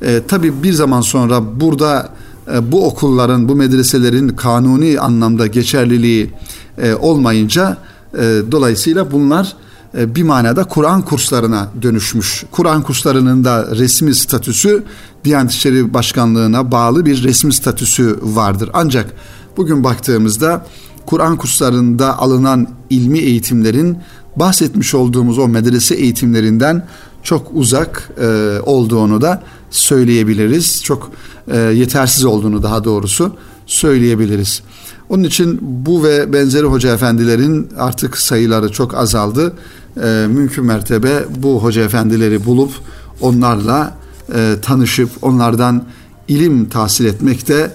E, 0.03 0.23
tabii 0.29 0.62
bir 0.62 0.73
zaman 0.73 1.01
sonra 1.01 1.61
burada 1.61 2.09
e, 2.55 2.73
bu 2.73 2.87
okulların, 2.87 3.49
bu 3.49 3.57
medreselerin 3.57 4.29
kanuni 4.29 5.01
anlamda 5.01 5.47
geçerliliği 5.47 6.31
e, 6.79 6.95
olmayınca 6.95 7.77
e, 8.14 8.43
dolayısıyla 8.53 9.12
bunlar 9.12 9.57
e, 9.99 10.14
bir 10.14 10.23
manada 10.23 10.64
Kur'an 10.64 11.03
kurslarına 11.03 11.69
dönüşmüş. 11.83 12.45
Kur'an 12.51 12.83
kurslarının 12.83 13.45
da 13.45 13.77
resmi 13.77 14.14
statüsü 14.14 14.85
Diyanet 15.25 15.53
İşleri 15.53 15.95
Başkanlığı'na 15.95 16.73
bağlı 16.73 17.07
bir 17.07 17.23
resmi 17.23 17.53
statüsü 17.53 18.19
vardır. 18.23 18.71
Ancak 18.73 19.14
bugün 19.57 19.85
baktığımızda 19.85 20.67
Kur'an 21.07 21.37
kurslarında 21.37 22.19
alınan 22.19 22.69
ilmi 22.91 23.19
eğitimlerin 23.19 23.99
bahsetmiş 24.37 24.95
olduğumuz 24.95 25.38
o 25.38 25.49
medrese 25.49 25.95
eğitimlerinden 25.95 26.87
çok 27.23 27.51
uzak 27.55 28.11
e, 28.21 28.27
olduğunu 28.67 29.21
da 29.21 29.43
söyleyebiliriz. 29.71 30.83
Çok 30.85 31.11
e, 31.51 31.57
yetersiz 31.57 32.25
olduğunu 32.25 32.63
daha 32.63 32.85
doğrusu 32.85 33.37
söyleyebiliriz. 33.67 34.63
Onun 35.09 35.25
için 35.25 35.59
bu 35.63 36.05
ve 36.05 36.33
benzeri 36.33 36.67
hoca 36.67 36.95
efendilerin 36.95 37.69
artık 37.79 38.19
sayıları 38.19 38.73
çok 38.73 38.95
azaldı. 38.95 39.53
E, 39.97 40.27
mümkün 40.29 40.65
mertebe 40.65 41.25
bu 41.37 41.63
hoca 41.63 41.83
efendileri 41.83 42.45
bulup 42.45 42.73
onlarla 43.21 43.95
e, 44.35 44.55
tanışıp 44.63 45.11
onlardan 45.23 45.85
ilim 46.29 46.69
tahsil 46.69 47.05
etmek 47.05 47.49
de 47.49 47.71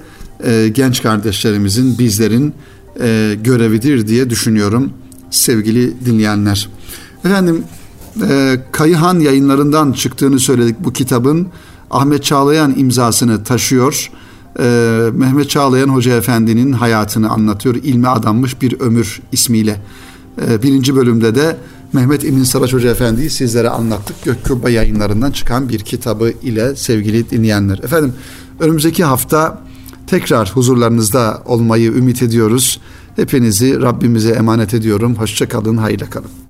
e, 0.46 0.68
genç 0.68 1.04
kardeşlerimizin, 1.04 2.00
bizlerin 2.00 2.54
e, 3.02 3.38
görevidir 3.44 4.08
diye 4.08 4.30
düşünüyorum 4.30 4.94
sevgili 5.32 6.06
dinleyenler. 6.06 6.70
Efendim 7.26 7.64
e, 8.22 8.60
Kayıhan 8.72 9.20
yayınlarından 9.20 9.92
çıktığını 9.92 10.40
söyledik 10.40 10.76
bu 10.80 10.94
kitabın. 10.94 11.48
Ahmet 11.92 12.24
Çağlayan 12.24 12.74
imzasını 12.78 13.44
taşıyor 13.44 14.10
e, 14.60 15.10
Mehmet 15.14 15.50
Çağlayan 15.50 15.90
Hoca 15.90 16.18
Efendi'nin 16.18 16.72
hayatını 16.72 17.30
anlatıyor. 17.30 17.76
İlme 17.76 18.08
adanmış 18.08 18.62
bir 18.62 18.80
ömür 18.80 19.22
ismiyle. 19.32 19.82
E, 20.48 20.64
birinci 20.64 20.96
bölümde 20.96 21.36
de 21.36 21.58
Mehmet 21.94 22.26
Emin 22.26 22.44
Saraç 22.44 22.74
Hoca 22.74 22.90
Efendi'yi 22.90 23.30
sizlere 23.30 23.70
anlattık. 23.70 24.24
Gökkubbe 24.24 24.72
yayınlarından 24.72 25.32
çıkan 25.32 25.70
bir 25.70 25.80
kitabı 25.80 26.34
ile 26.44 26.76
sevgili 26.76 27.30
dinleyenler. 27.30 27.78
Efendim 27.78 28.14
önümüzdeki 28.60 29.04
hafta 29.04 29.62
tekrar 30.08 30.52
huzurlarınızda 30.56 31.42
olmayı 31.46 31.92
ümit 31.92 32.24
ediyoruz. 32.24 32.80
Hepinizi 33.16 33.82
Rabbimize 33.82 34.32
emanet 34.32 34.74
ediyorum. 34.74 35.16
Hoşçakalın, 35.16 35.78
hayırla 35.78 36.10
kalın. 36.10 36.43